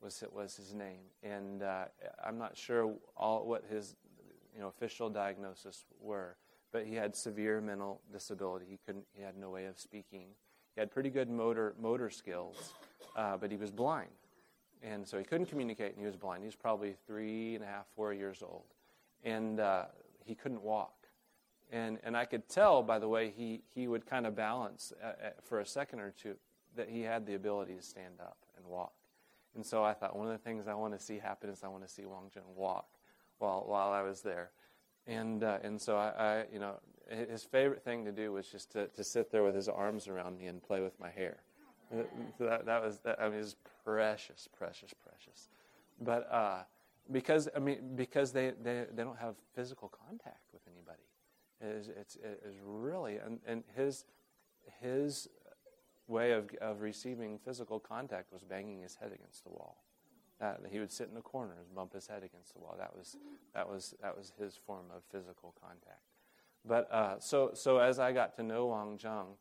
was, 0.00 0.22
was 0.32 0.56
his 0.56 0.74
name. 0.74 1.00
And 1.22 1.62
uh, 1.62 1.86
I'm 2.24 2.38
not 2.38 2.56
sure 2.56 2.94
all, 3.16 3.46
what 3.46 3.64
his 3.68 3.96
you 4.54 4.60
know, 4.60 4.68
official 4.68 5.10
diagnosis 5.10 5.84
were, 6.00 6.36
but 6.72 6.86
he 6.86 6.94
had 6.94 7.16
severe 7.16 7.60
mental 7.60 8.00
disability. 8.12 8.66
He, 8.68 8.78
couldn't, 8.86 9.06
he 9.12 9.22
had 9.22 9.36
no 9.36 9.50
way 9.50 9.64
of 9.64 9.78
speaking. 9.78 10.26
He 10.74 10.80
had 10.80 10.90
pretty 10.90 11.10
good 11.10 11.30
motor, 11.30 11.74
motor 11.80 12.10
skills, 12.10 12.74
uh, 13.16 13.36
but 13.36 13.50
he 13.50 13.56
was 13.56 13.70
blind. 13.70 14.10
And 14.82 15.06
so 15.06 15.18
he 15.18 15.24
couldn't 15.24 15.46
communicate, 15.46 15.92
and 15.92 15.98
he 15.98 16.06
was 16.06 16.16
blind. 16.16 16.42
He 16.42 16.46
was 16.46 16.56
probably 16.56 16.94
three 17.06 17.54
and 17.54 17.64
a 17.64 17.66
half, 17.66 17.86
four 17.96 18.12
years 18.12 18.42
old. 18.42 18.64
And 19.24 19.58
uh, 19.58 19.86
he 20.24 20.34
couldn't 20.34 20.62
walk. 20.62 20.92
And, 21.72 21.98
and 22.04 22.16
I 22.16 22.24
could 22.24 22.48
tell 22.48 22.82
by 22.82 22.98
the 22.98 23.08
way 23.08 23.32
he, 23.34 23.62
he 23.74 23.88
would 23.88 24.06
kind 24.06 24.26
of 24.26 24.36
balance 24.36 24.92
uh, 25.02 25.06
uh, 25.06 25.12
for 25.42 25.60
a 25.60 25.66
second 25.66 26.00
or 26.00 26.12
two 26.16 26.36
that 26.76 26.88
he 26.88 27.02
had 27.02 27.26
the 27.26 27.34
ability 27.34 27.74
to 27.74 27.82
stand 27.82 28.20
up 28.20 28.36
and 28.56 28.66
walk. 28.66 28.92
And 29.54 29.64
so 29.64 29.84
I 29.84 29.92
thought 29.92 30.16
one 30.16 30.26
of 30.26 30.32
the 30.32 30.38
things 30.38 30.66
I 30.68 30.74
want 30.74 30.98
to 30.98 31.04
see 31.04 31.18
happen 31.18 31.50
is 31.50 31.62
I 31.64 31.68
want 31.68 31.86
to 31.86 31.92
see 31.92 32.04
Wang 32.04 32.30
Zheng 32.34 32.54
walk 32.56 32.86
while, 33.38 33.64
while 33.66 33.92
I 33.92 34.02
was 34.02 34.20
there. 34.20 34.50
And, 35.06 35.42
uh, 35.44 35.58
and 35.62 35.80
so 35.80 35.96
I, 35.96 36.08
I, 36.08 36.44
you 36.52 36.58
know, 36.58 36.80
his 37.08 37.44
favorite 37.44 37.84
thing 37.84 38.04
to 38.04 38.12
do 38.12 38.32
was 38.32 38.48
just 38.48 38.72
to, 38.72 38.88
to 38.88 39.04
sit 39.04 39.30
there 39.30 39.42
with 39.42 39.54
his 39.54 39.68
arms 39.68 40.08
around 40.08 40.38
me 40.38 40.46
and 40.46 40.62
play 40.62 40.80
with 40.80 40.98
my 40.98 41.10
hair. 41.10 41.38
So 42.38 42.46
that, 42.46 42.66
that 42.66 42.82
was, 42.82 42.98
that, 43.04 43.20
I 43.20 43.28
mean, 43.28 43.34
it 43.34 43.42
was 43.42 43.56
precious, 43.84 44.48
precious, 44.56 44.92
precious. 45.06 45.48
But 46.00 46.26
uh, 46.32 46.62
because, 47.10 47.48
I 47.54 47.58
mean, 47.58 47.96
because 47.96 48.32
they, 48.32 48.52
they, 48.62 48.84
they 48.92 49.02
don't 49.02 49.18
have 49.18 49.34
physical 49.54 49.88
contact 49.88 50.42
with 50.52 50.62
anybody. 50.66 51.02
It's, 51.60 52.16
it 52.16 52.42
is 52.46 52.56
really, 52.62 53.16
and, 53.16 53.38
and 53.46 53.62
his, 53.74 54.04
his 54.80 55.28
way 56.06 56.32
of, 56.32 56.50
of 56.60 56.80
receiving 56.82 57.38
physical 57.38 57.78
contact 57.78 58.32
was 58.32 58.42
banging 58.42 58.82
his 58.82 58.96
head 58.96 59.12
against 59.12 59.44
the 59.44 59.50
wall. 59.50 59.84
He 60.70 60.78
would 60.78 60.92
sit 60.92 61.08
in 61.08 61.14
the 61.14 61.22
corner 61.22 61.54
and 61.58 61.74
bump 61.74 61.94
his 61.94 62.06
head 62.06 62.22
against 62.22 62.52
the 62.52 62.60
wall. 62.60 62.74
That 62.78 62.94
was, 62.94 63.16
that 63.54 63.66
was, 63.66 63.94
that 64.02 64.14
was 64.14 64.32
his 64.38 64.58
form 64.66 64.86
of 64.94 65.02
physical 65.10 65.54
contact. 65.58 66.02
But 66.66 66.92
uh, 66.92 67.18
so, 67.18 67.52
so 67.54 67.78
as 67.78 67.98
I 67.98 68.12
got 68.12 68.36
to 68.36 68.42
know 68.42 68.66
Wang 68.66 68.98
Zheng, 68.98 69.36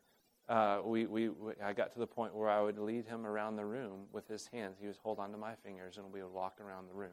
uh, 0.47 0.79
we, 0.85 1.05
we, 1.05 1.29
we, 1.29 1.53
I 1.61 1.73
got 1.73 1.91
to 1.93 1.99
the 1.99 2.07
point 2.07 2.33
where 2.35 2.49
I 2.49 2.61
would 2.61 2.77
lead 2.77 3.05
him 3.05 3.25
around 3.25 3.57
the 3.57 3.65
room 3.65 4.07
with 4.13 4.27
his 4.29 4.47
hands. 4.47 4.77
He 4.79 4.87
would 4.87 4.97
hold 4.97 5.19
onto 5.19 5.37
my 5.37 5.55
fingers, 5.55 5.97
and 5.97 6.11
we 6.11 6.21
would 6.21 6.31
walk 6.31 6.59
around 6.61 6.87
the 6.87 6.93
room. 6.93 7.11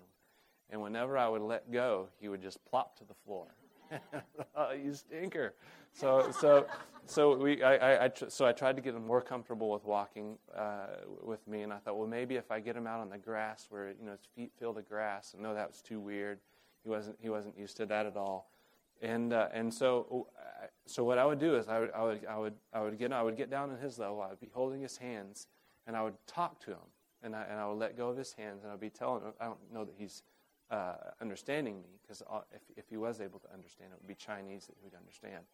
And 0.71 0.81
whenever 0.81 1.19
I 1.19 1.29
would 1.29 1.43
let 1.43 1.71
go, 1.73 2.09
he 2.21 2.29
would 2.29 2.41
just 2.41 2.65
plop 2.65 2.97
to 2.99 3.05
the 3.05 3.15
floor. 3.27 3.47
oh, 4.57 4.73
you 4.73 4.95
stinker! 4.95 5.55
So, 5.93 6.31
so, 6.41 6.67
so 7.07 7.37
we, 7.37 7.63
I, 7.63 7.75
I, 7.75 8.05
I, 8.05 8.11
so 8.29 8.47
I 8.47 8.53
tried 8.53 8.77
to 8.77 8.83
get 8.83 8.95
him 8.95 9.05
more 9.05 9.21
comfortable 9.21 9.71
with 9.71 9.85
walking 9.85 10.39
uh, 10.57 10.87
with 11.23 11.47
me, 11.49 11.63
and 11.63 11.73
I 11.73 11.79
thought, 11.79 11.99
well, 11.99 12.07
maybe 12.07 12.37
if 12.37 12.53
I 12.53 12.61
get 12.61 12.77
him 12.77 12.87
out 12.87 13.01
on 13.01 13.11
the 13.11 13.19
grass 13.19 13.67
where 13.69 13.89
you 13.89 14.05
know 14.05 14.13
his 14.13 14.29
feet 14.37 14.53
feel 14.59 14.73
the 14.73 14.83
grass. 14.83 15.35
And 15.35 15.43
no, 15.43 15.55
that 15.55 15.69
was 15.69 15.83
too 15.83 15.99
weird. 15.99 16.39
He 16.85 16.89
wasn't, 16.89 17.17
he 17.21 17.29
wasn't 17.29 17.59
used 17.59 17.77
to 17.79 17.87
that 17.87 18.07
at 18.07 18.17
all. 18.17 18.51
And, 19.03 19.33
uh, 19.33 19.49
and 19.53 19.73
so, 19.73 20.29
so 20.87 21.05
what 21.05 21.19
I 21.19 21.25
would 21.25 21.39
do 21.39 21.57
is 21.57 21.69
I 21.69 21.81
would, 21.81 21.91
I, 21.93 22.03
would, 22.03 22.27
I, 22.27 22.39
would, 22.39 22.55
I, 22.73 22.81
would 22.83 22.99
get, 22.99 23.13
I 23.13 23.23
would 23.23 23.37
get 23.37 23.51
down 23.51 23.71
in 23.71 23.79
his 23.79 23.99
level. 23.99 24.21
I 24.21 24.29
would 24.29 24.41
be 24.41 24.51
holding 24.53 24.83
his 24.83 24.97
hands, 24.97 25.47
and 25.87 25.97
I 25.97 26.03
would 26.03 26.15
talk 26.27 26.61
to 26.65 26.73
him. 26.73 26.89
And 27.23 27.35
I, 27.35 27.45
and 27.51 27.59
I 27.59 27.67
would 27.67 27.79
let 27.79 27.97
go 27.97 28.09
of 28.09 28.17
his 28.17 28.33
hands, 28.33 28.63
and 28.63 28.71
I 28.71 28.75
would 28.75 28.81
be 28.81 28.91
telling 28.91 29.23
him, 29.23 29.33
I 29.41 29.47
don't 29.47 29.59
know 29.73 29.85
that 29.85 29.95
he's 29.99 30.23
uh, 30.71 30.95
understanding 31.21 31.81
me, 31.83 31.99
because 32.03 32.23
if, 32.55 32.63
if 32.77 32.89
he 32.89 32.97
was 32.97 33.21
able 33.21 33.39
to 33.41 33.53
understand, 33.53 33.91
it 33.93 33.99
would 34.01 34.09
be 34.09 34.15
Chinese 34.15 34.67
that 34.67 34.77
he 34.79 34.85
would 34.85 34.99
understand. 34.99 35.45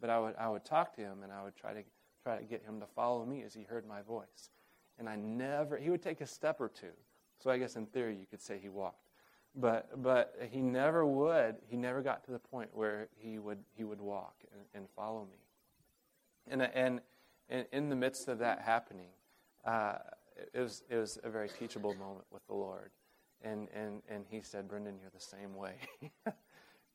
But 0.00 0.10
I 0.10 0.18
would, 0.18 0.34
I 0.38 0.48
would 0.48 0.64
talk 0.64 0.94
to 0.96 1.00
him, 1.02 1.22
and 1.22 1.32
I 1.32 1.42
would 1.42 1.56
try 1.56 1.72
to 1.74 1.82
try 2.22 2.36
to 2.38 2.44
get 2.44 2.62
him 2.62 2.80
to 2.80 2.86
follow 2.86 3.24
me 3.24 3.42
as 3.42 3.54
he 3.54 3.62
heard 3.62 3.86
my 3.86 4.02
voice. 4.02 4.50
And 4.98 5.08
I 5.08 5.16
never, 5.16 5.76
he 5.76 5.90
would 5.90 6.02
take 6.02 6.20
a 6.20 6.26
step 6.26 6.60
or 6.60 6.68
two. 6.68 6.92
So 7.42 7.50
I 7.50 7.58
guess 7.58 7.76
in 7.76 7.86
theory 7.86 8.14
you 8.14 8.26
could 8.30 8.42
say 8.42 8.58
he 8.60 8.68
walked. 8.68 9.08
But, 9.56 10.02
but 10.02 10.36
he 10.50 10.60
never 10.60 11.04
would, 11.04 11.56
he 11.66 11.76
never 11.76 12.02
got 12.02 12.22
to 12.24 12.30
the 12.30 12.38
point 12.38 12.70
where 12.72 13.08
he 13.16 13.38
would, 13.38 13.58
he 13.74 13.84
would 13.84 14.00
walk 14.00 14.34
and, 14.52 14.62
and 14.74 14.86
follow 14.94 15.24
me. 15.24 15.38
And, 16.48 16.62
and, 16.62 17.00
and 17.48 17.66
in 17.72 17.88
the 17.88 17.96
midst 17.96 18.28
of 18.28 18.38
that 18.38 18.60
happening, 18.60 19.08
uh, 19.64 19.94
it, 20.54 20.60
was, 20.60 20.82
it 20.88 20.96
was 20.96 21.18
a 21.24 21.30
very 21.30 21.48
teachable 21.48 21.94
moment 21.94 22.26
with 22.30 22.46
the 22.46 22.54
Lord. 22.54 22.90
And, 23.42 23.68
and, 23.74 24.02
and 24.08 24.24
he 24.28 24.40
said, 24.42 24.68
Brendan, 24.68 24.96
you're 25.00 25.10
the 25.10 25.20
same 25.20 25.54
way. 25.54 25.74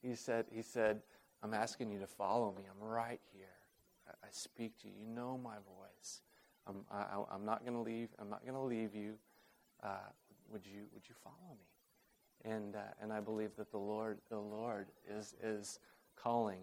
he, 0.01 0.15
said, 0.15 0.45
he 0.51 0.61
said, 0.61 1.01
I'm 1.41 1.53
asking 1.53 1.91
you 1.91 1.99
to 1.99 2.07
follow 2.07 2.53
me. 2.55 2.63
I'm 2.69 2.87
right 2.87 3.19
here. 3.33 3.45
I, 4.07 4.11
I 4.27 4.29
speak 4.31 4.79
to 4.81 4.87
you. 4.87 4.93
You 4.99 5.07
know 5.07 5.39
my 5.43 5.55
voice. 5.55 6.21
I'm, 6.67 6.85
I, 6.91 7.33
am 7.33 7.45
not 7.45 7.65
going 7.65 7.75
to 7.75 7.81
leave. 7.81 8.09
I'm 8.19 8.29
not 8.29 8.43
going 8.43 8.55
to 8.55 8.61
leave 8.61 8.93
you. 8.95 9.15
Uh, 9.83 10.09
would 10.51 10.65
you 10.65 10.83
would 10.93 11.03
you 11.07 11.15
follow 11.23 11.57
me? 11.59 12.51
And 12.51 12.75
uh, 12.75 12.79
and 13.01 13.11
I 13.11 13.19
believe 13.19 13.55
that 13.57 13.71
the 13.71 13.77
Lord 13.77 14.19
the 14.29 14.39
Lord 14.39 14.87
is 15.09 15.35
is 15.43 15.79
calling 16.15 16.61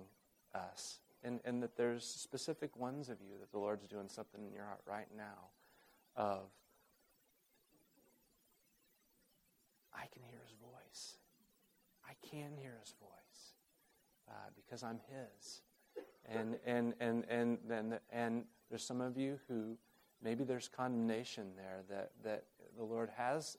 us, 0.55 1.01
and 1.23 1.40
and 1.45 1.62
that 1.62 1.77
there's 1.77 2.05
specific 2.05 2.77
ones 2.77 3.09
of 3.09 3.18
you 3.21 3.38
that 3.40 3.51
the 3.53 3.59
Lord's 3.59 3.87
doing 3.87 4.09
something 4.09 4.45
in 4.45 4.53
your 4.53 4.64
heart 4.64 4.81
right 4.87 5.09
now, 5.16 5.51
of 6.16 6.49
I 9.94 10.07
can 10.12 10.22
hear 10.22 10.40
His 10.42 10.55
voice. 10.61 11.16
I 12.05 12.14
can 12.26 12.57
hear 12.57 12.78
His 12.81 12.94
voice 13.00 13.55
uh, 14.28 14.50
because 14.55 14.83
I'm 14.83 15.00
His. 15.09 15.62
And 16.26 16.57
and 16.64 16.94
and 17.00 17.24
and 17.28 17.59
then 17.68 17.98
and 18.11 18.44
there's 18.70 18.85
some 18.85 19.00
of 19.00 19.18
you 19.18 19.38
who 19.48 19.76
maybe 20.22 20.44
there's 20.44 20.68
condemnation 20.68 21.48
there 21.57 21.83
that, 21.90 22.12
that 22.24 22.44
the 22.76 22.85
Lord 22.85 23.11
has 23.16 23.59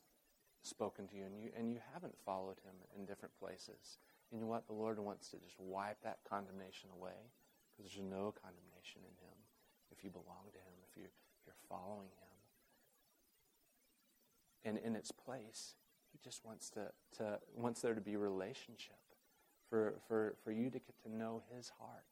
spoken 0.64 1.08
to 1.10 1.16
you 1.16 1.26
and 1.26 1.38
you 1.38 1.50
and 1.58 1.72
you 1.72 1.80
haven't 1.94 2.16
followed 2.26 2.58
him 2.64 2.74
in 2.98 3.06
different 3.06 3.38
places. 3.38 4.00
And 4.32 4.40
you 4.40 4.46
know 4.46 4.50
what? 4.50 4.66
The 4.68 4.74
Lord 4.74 4.98
wants 4.98 5.28
to 5.30 5.38
just 5.38 5.60
wipe 5.60 6.02
that 6.04 6.20
condemnation 6.28 6.90
away 6.98 7.30
because 7.70 7.92
there's 7.92 8.04
no 8.04 8.34
condemnation 8.34 9.02
in 9.04 9.16
him 9.22 9.38
if 9.92 10.04
you 10.04 10.10
belong 10.10 10.50
to 10.52 10.58
him, 10.58 10.74
if 10.90 10.98
you, 10.98 11.08
you're 11.46 11.56
following 11.70 12.10
him. 12.10 12.38
And 14.66 14.78
in 14.78 14.96
its 14.96 15.12
place, 15.12 15.76
just 16.24 16.46
wants 16.46 16.70
to, 16.72 16.92
to 17.18 17.40
wants 17.56 17.82
there 17.82 17.94
to 17.94 18.02
be 18.02 18.16
relationship 18.16 18.96
for, 19.70 19.96
for, 20.08 20.36
for 20.44 20.52
you 20.52 20.70
to 20.70 20.80
get 20.80 21.02
to 21.04 21.16
know 21.16 21.42
his 21.56 21.72
heart. 21.80 22.06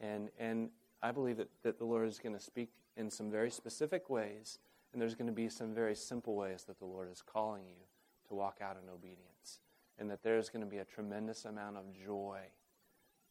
And 0.00 0.30
and 0.38 0.70
I 1.02 1.12
believe 1.12 1.38
that, 1.38 1.48
that 1.62 1.78
the 1.78 1.84
Lord 1.84 2.06
is 2.08 2.18
going 2.18 2.34
to 2.34 2.40
speak 2.40 2.70
in 2.96 3.10
some 3.10 3.30
very 3.30 3.50
specific 3.50 4.10
ways, 4.10 4.58
and 4.92 5.00
there's 5.00 5.14
going 5.14 5.28
to 5.28 5.32
be 5.32 5.48
some 5.48 5.74
very 5.74 5.94
simple 5.94 6.34
ways 6.34 6.64
that 6.64 6.78
the 6.78 6.84
Lord 6.84 7.10
is 7.10 7.22
calling 7.22 7.62
you 7.64 7.84
to 8.28 8.34
walk 8.34 8.58
out 8.62 8.76
in 8.82 8.88
obedience. 8.88 9.60
And 9.98 10.10
that 10.10 10.22
there's 10.22 10.48
going 10.48 10.64
to 10.64 10.70
be 10.70 10.78
a 10.78 10.84
tremendous 10.84 11.44
amount 11.44 11.76
of 11.76 11.84
joy 11.92 12.40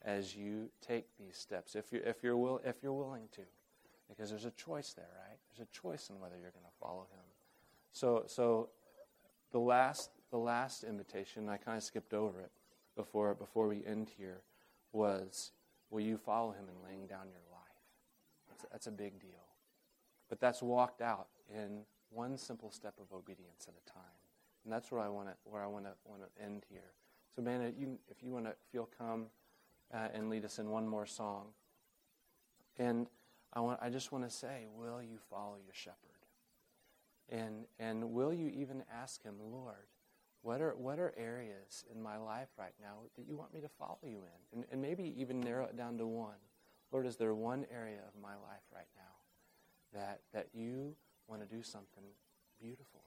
as 0.03 0.35
you 0.35 0.69
take 0.85 1.05
these 1.17 1.35
steps, 1.35 1.75
if 1.75 1.91
you're, 1.91 2.03
if 2.03 2.23
you're, 2.23 2.37
will, 2.37 2.61
if 2.63 2.75
you're 2.81 2.93
willing 2.93 3.27
to. 3.33 3.41
Because 4.07 4.29
there's 4.29 4.45
a 4.45 4.51
choice 4.51 4.93
there, 4.93 5.09
right? 5.27 5.37
There's 5.49 5.67
a 5.67 5.71
choice 5.71 6.09
in 6.09 6.19
whether 6.19 6.35
you're 6.35 6.51
going 6.51 6.65
to 6.65 6.79
follow 6.79 7.07
Him. 7.11 7.25
So, 7.91 8.23
so 8.27 8.69
the 9.51 9.59
last, 9.59 10.11
the 10.31 10.37
last 10.37 10.83
invitation, 10.83 11.49
I 11.49 11.57
kind 11.57 11.77
of 11.77 11.83
skipped 11.83 12.13
over 12.13 12.41
it 12.41 12.51
before, 12.95 13.33
before 13.35 13.67
we 13.67 13.83
end 13.85 14.09
here, 14.17 14.41
was 14.91 15.51
will 15.89 16.01
you 16.01 16.17
follow 16.17 16.51
Him 16.51 16.65
in 16.67 16.87
laying 16.87 17.07
down 17.07 17.27
your 17.29 17.39
that's, 18.59 18.71
that's 18.71 18.87
a 18.87 18.91
big 18.91 19.19
deal. 19.19 19.29
But 20.27 20.39
that's 20.39 20.61
walked 20.61 21.01
out 21.01 21.27
in 21.53 21.81
one 22.09 22.37
simple 22.37 22.71
step 22.71 22.93
of 22.99 23.15
obedience 23.15 23.67
at 23.67 23.73
a 23.73 23.91
time. 23.91 24.03
And 24.63 24.73
that's 24.73 24.91
where 24.91 25.01
I 25.01 25.09
want 25.09 25.29
to 25.29 25.33
where 25.45 25.63
I 25.63 25.67
want 25.67 25.85
to 25.85 25.91
want 26.05 26.21
to 26.21 26.43
end 26.43 26.65
here. 26.69 26.91
So, 27.35 27.41
man, 27.41 27.73
you, 27.77 27.97
if 28.09 28.21
you 28.21 28.31
want 28.31 28.45
to, 28.45 28.53
feel 28.71 28.89
come 28.97 29.27
uh, 29.93 30.07
and 30.13 30.29
lead 30.29 30.43
us 30.43 30.59
in 30.59 30.69
one 30.69 30.87
more 30.87 31.05
song, 31.05 31.47
and 32.77 33.07
I 33.53 33.61
want, 33.61 33.79
I 33.81 33.89
just 33.89 34.11
want 34.11 34.25
to 34.25 34.29
say, 34.29 34.65
will 34.75 35.01
you 35.01 35.17
follow 35.29 35.55
your 35.63 35.73
shepherd? 35.73 36.18
And 37.31 37.65
and 37.77 38.11
will 38.11 38.33
you 38.33 38.49
even 38.49 38.83
ask 38.91 39.23
him, 39.23 39.35
Lord, 39.39 39.87
what 40.41 40.61
are 40.61 40.75
what 40.75 40.99
are 40.99 41.13
areas 41.17 41.85
in 41.93 42.01
my 42.01 42.17
life 42.17 42.49
right 42.57 42.73
now 42.81 42.95
that 43.15 43.27
you 43.27 43.37
want 43.37 43.53
me 43.53 43.61
to 43.61 43.69
follow 43.69 43.99
you 44.03 44.19
in? 44.23 44.57
And, 44.57 44.65
and 44.71 44.81
maybe 44.81 45.13
even 45.17 45.39
narrow 45.39 45.65
it 45.65 45.77
down 45.77 45.97
to 45.99 46.07
one. 46.07 46.39
Lord, 46.91 47.05
is 47.05 47.17
there 47.17 47.35
one 47.35 47.65
area 47.71 47.99
of 48.07 48.19
my 48.21 48.33
life 48.33 48.63
right 48.73 48.87
now 48.95 49.99
that, 49.99 50.21
that 50.33 50.47
you 50.53 50.95
want 51.27 51.47
to 51.47 51.55
do 51.55 51.61
something 51.61 52.03
beautiful 52.59 53.01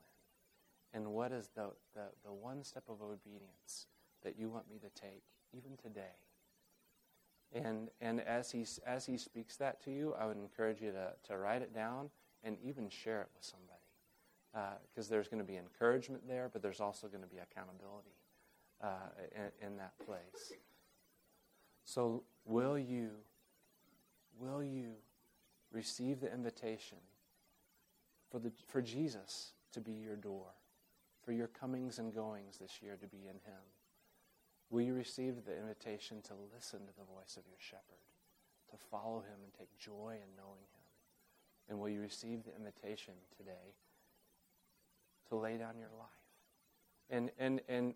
in? 0.93 1.01
And 1.01 1.13
what 1.13 1.33
is 1.33 1.49
the, 1.55 1.71
the, 1.95 2.11
the 2.25 2.33
one 2.33 2.63
step 2.63 2.85
of 2.89 3.03
obedience 3.03 3.87
that 4.23 4.39
you 4.39 4.49
want 4.51 4.71
me 4.71 4.79
to 4.79 5.01
take 5.01 5.25
even 5.53 5.77
today? 5.77 6.21
And, 7.53 7.91
and 8.01 8.21
as, 8.21 8.51
he, 8.51 8.65
as 8.87 9.05
he 9.05 9.17
speaks 9.19 9.57
that 9.57 9.83
to 9.85 9.91
you, 9.91 10.15
I 10.19 10.27
would 10.27 10.37
encourage 10.37 10.81
you 10.81 10.93
to, 10.93 11.13
to 11.29 11.37
write 11.37 11.63
it 11.63 11.75
down 11.75 12.11
and 12.45 12.57
even 12.63 12.89
share 12.89 13.21
it 13.21 13.29
with 13.35 13.45
somebody. 13.45 13.72
Because 14.53 15.09
uh, 15.09 15.11
there's 15.11 15.29
going 15.29 15.43
to 15.43 15.47
be 15.47 15.57
encouragement 15.57 16.29
there, 16.29 16.51
but 16.53 16.63
there's 16.63 16.81
also 16.81 17.07
going 17.07 17.23
to 17.23 17.29
be 17.29 17.39
accountability 17.39 18.17
uh, 18.83 18.87
in, 19.35 19.69
in 19.69 19.77
that 19.79 19.99
place. 20.05 20.53
So, 21.85 22.23
will 22.45 22.79
you 22.79 23.11
will 24.39 24.63
you 24.63 24.93
receive 25.73 26.21
the 26.21 26.33
invitation 26.33 26.99
for, 28.31 28.39
the, 28.39 28.53
for 28.67 28.83
Jesus 28.83 29.53
to 29.73 29.81
be 29.81 29.93
your 29.93 30.17
door, 30.17 30.49
for 31.25 31.33
your 31.33 31.49
comings 31.49 31.99
and 31.99 32.15
goings 32.15 32.59
this 32.59 32.81
year 32.83 32.97
to 33.01 33.07
be 33.07 33.23
in 33.29 33.37
Him? 33.45 33.63
Will 34.71 34.83
you 34.83 34.95
receive 34.95 35.45
the 35.45 35.57
invitation 35.57 36.23
to 36.23 36.33
listen 36.55 36.81
to 36.81 36.93
the 36.99 37.05
voice 37.05 37.37
of 37.37 37.45
your 37.47 37.59
shepherd, 37.59 38.03
to 38.71 38.77
follow 38.91 39.21
Him 39.21 39.39
and 39.45 39.53
take 39.53 39.77
joy 39.79 40.17
in 40.17 40.37
knowing 40.37 40.65
Him? 40.73 40.83
And 41.69 41.79
will 41.79 41.89
you 41.89 42.01
receive 42.01 42.43
the 42.45 42.57
invitation 42.57 43.15
today 43.37 43.77
to 45.33 45.39
lay 45.39 45.57
down 45.57 45.79
your 45.79 45.89
life? 45.99 46.09
And, 47.09 47.31
and, 47.39 47.61
and 47.69 47.95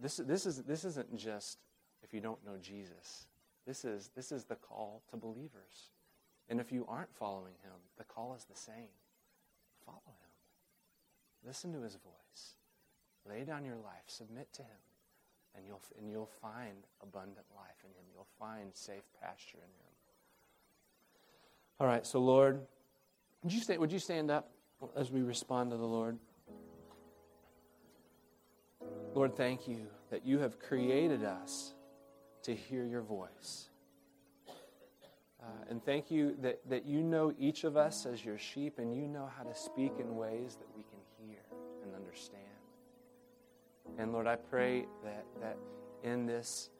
this, 0.00 0.16
this, 0.16 0.46
is, 0.46 0.62
this 0.62 0.84
isn't 0.84 1.14
just 1.14 1.58
if 2.02 2.14
you 2.14 2.20
don't 2.20 2.44
know 2.44 2.56
Jesus. 2.60 3.26
This 3.66 3.84
is, 3.84 4.10
this 4.16 4.32
is 4.32 4.44
the 4.44 4.56
call 4.56 5.02
to 5.10 5.16
believers. 5.16 5.90
And 6.48 6.58
if 6.58 6.72
you 6.72 6.86
aren't 6.88 7.14
following 7.14 7.52
him, 7.62 7.72
the 7.98 8.04
call 8.04 8.34
is 8.34 8.44
the 8.44 8.56
same. 8.56 8.88
Follow 9.84 9.98
him. 10.06 10.30
Listen 11.46 11.72
to 11.72 11.82
his 11.82 11.96
voice. 11.96 12.54
Lay 13.28 13.44
down 13.44 13.64
your 13.64 13.76
life. 13.76 14.04
Submit 14.06 14.52
to 14.54 14.62
him. 14.62 14.80
And 15.54 15.66
you'll, 15.66 15.82
and 15.98 16.10
you'll 16.10 16.30
find 16.40 16.86
abundant 17.02 17.46
life 17.54 17.84
in 17.84 17.90
him. 17.90 18.04
You'll 18.14 18.26
find 18.38 18.70
safe 18.72 19.02
pasture 19.20 19.58
in 19.58 19.64
him. 19.64 19.92
All 21.78 21.86
right, 21.86 22.06
so 22.06 22.20
Lord, 22.20 22.60
would 23.42 23.52
you, 23.52 23.60
stay, 23.60 23.76
would 23.78 23.92
you 23.92 23.98
stand 23.98 24.30
up 24.30 24.50
as 24.96 25.10
we 25.10 25.22
respond 25.22 25.70
to 25.70 25.76
the 25.76 25.86
Lord? 25.86 26.18
Lord, 29.20 29.36
thank 29.36 29.68
you 29.68 29.86
that 30.10 30.24
you 30.24 30.38
have 30.38 30.58
created 30.58 31.24
us 31.24 31.74
to 32.42 32.54
hear 32.54 32.86
your 32.86 33.02
voice. 33.02 33.68
Uh, 34.48 35.44
and 35.68 35.84
thank 35.84 36.10
you 36.10 36.34
that, 36.40 36.66
that 36.70 36.86
you 36.86 37.02
know 37.02 37.34
each 37.38 37.64
of 37.64 37.76
us 37.76 38.06
as 38.06 38.24
your 38.24 38.38
sheep 38.38 38.78
and 38.78 38.96
you 38.96 39.06
know 39.06 39.28
how 39.36 39.42
to 39.42 39.54
speak 39.54 39.92
in 40.00 40.16
ways 40.16 40.56
that 40.56 40.68
we 40.74 40.84
can 40.84 41.00
hear 41.18 41.36
and 41.84 41.94
understand. 41.94 42.40
And 43.98 44.10
Lord, 44.10 44.26
I 44.26 44.36
pray 44.36 44.86
that, 45.04 45.26
that 45.42 45.58
in 46.02 46.24
this 46.24 46.70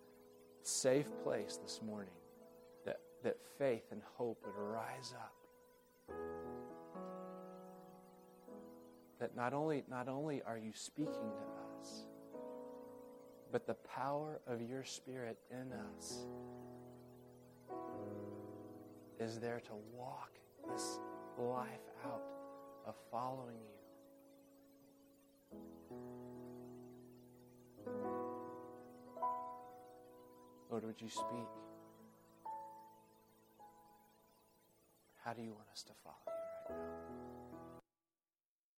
safe 0.63 1.11
place 1.23 1.59
this 1.63 1.83
morning, 1.85 2.15
that, 2.87 3.01
that 3.23 3.37
faith 3.59 3.85
and 3.93 4.01
hope 4.17 4.43
would 4.47 4.57
rise 4.57 5.13
up. 5.15 6.17
That 9.19 9.37
not 9.37 9.53
only, 9.53 9.85
not 9.91 10.09
only 10.09 10.41
are 10.47 10.57
you 10.57 10.73
speaking 10.75 11.13
to 11.13 11.60
us, 11.60 11.60
but 13.53 13.67
the 13.67 13.75
power 13.75 14.41
of 14.47 14.63
your 14.63 14.85
Spirit 14.85 15.39
in 15.51 15.73
us 15.73 16.27
is 19.19 19.39
there 19.39 19.61
to 19.61 19.73
walk 19.93 20.31
this 20.73 20.99
life 21.39 21.67
out 22.05 22.23
of 22.87 22.95
following 23.11 23.57
you. 23.57 23.81
Lord, 30.71 30.85
would 30.85 31.01
you 31.01 31.09
speak? 31.09 31.49
How 35.25 35.33
do 35.33 35.43
you 35.43 35.53
want 35.53 35.67
us 35.73 35.83
to 35.83 35.93
follow 36.05 36.17
you 36.69 36.75
right 36.75 37.11
now? 37.11 37.40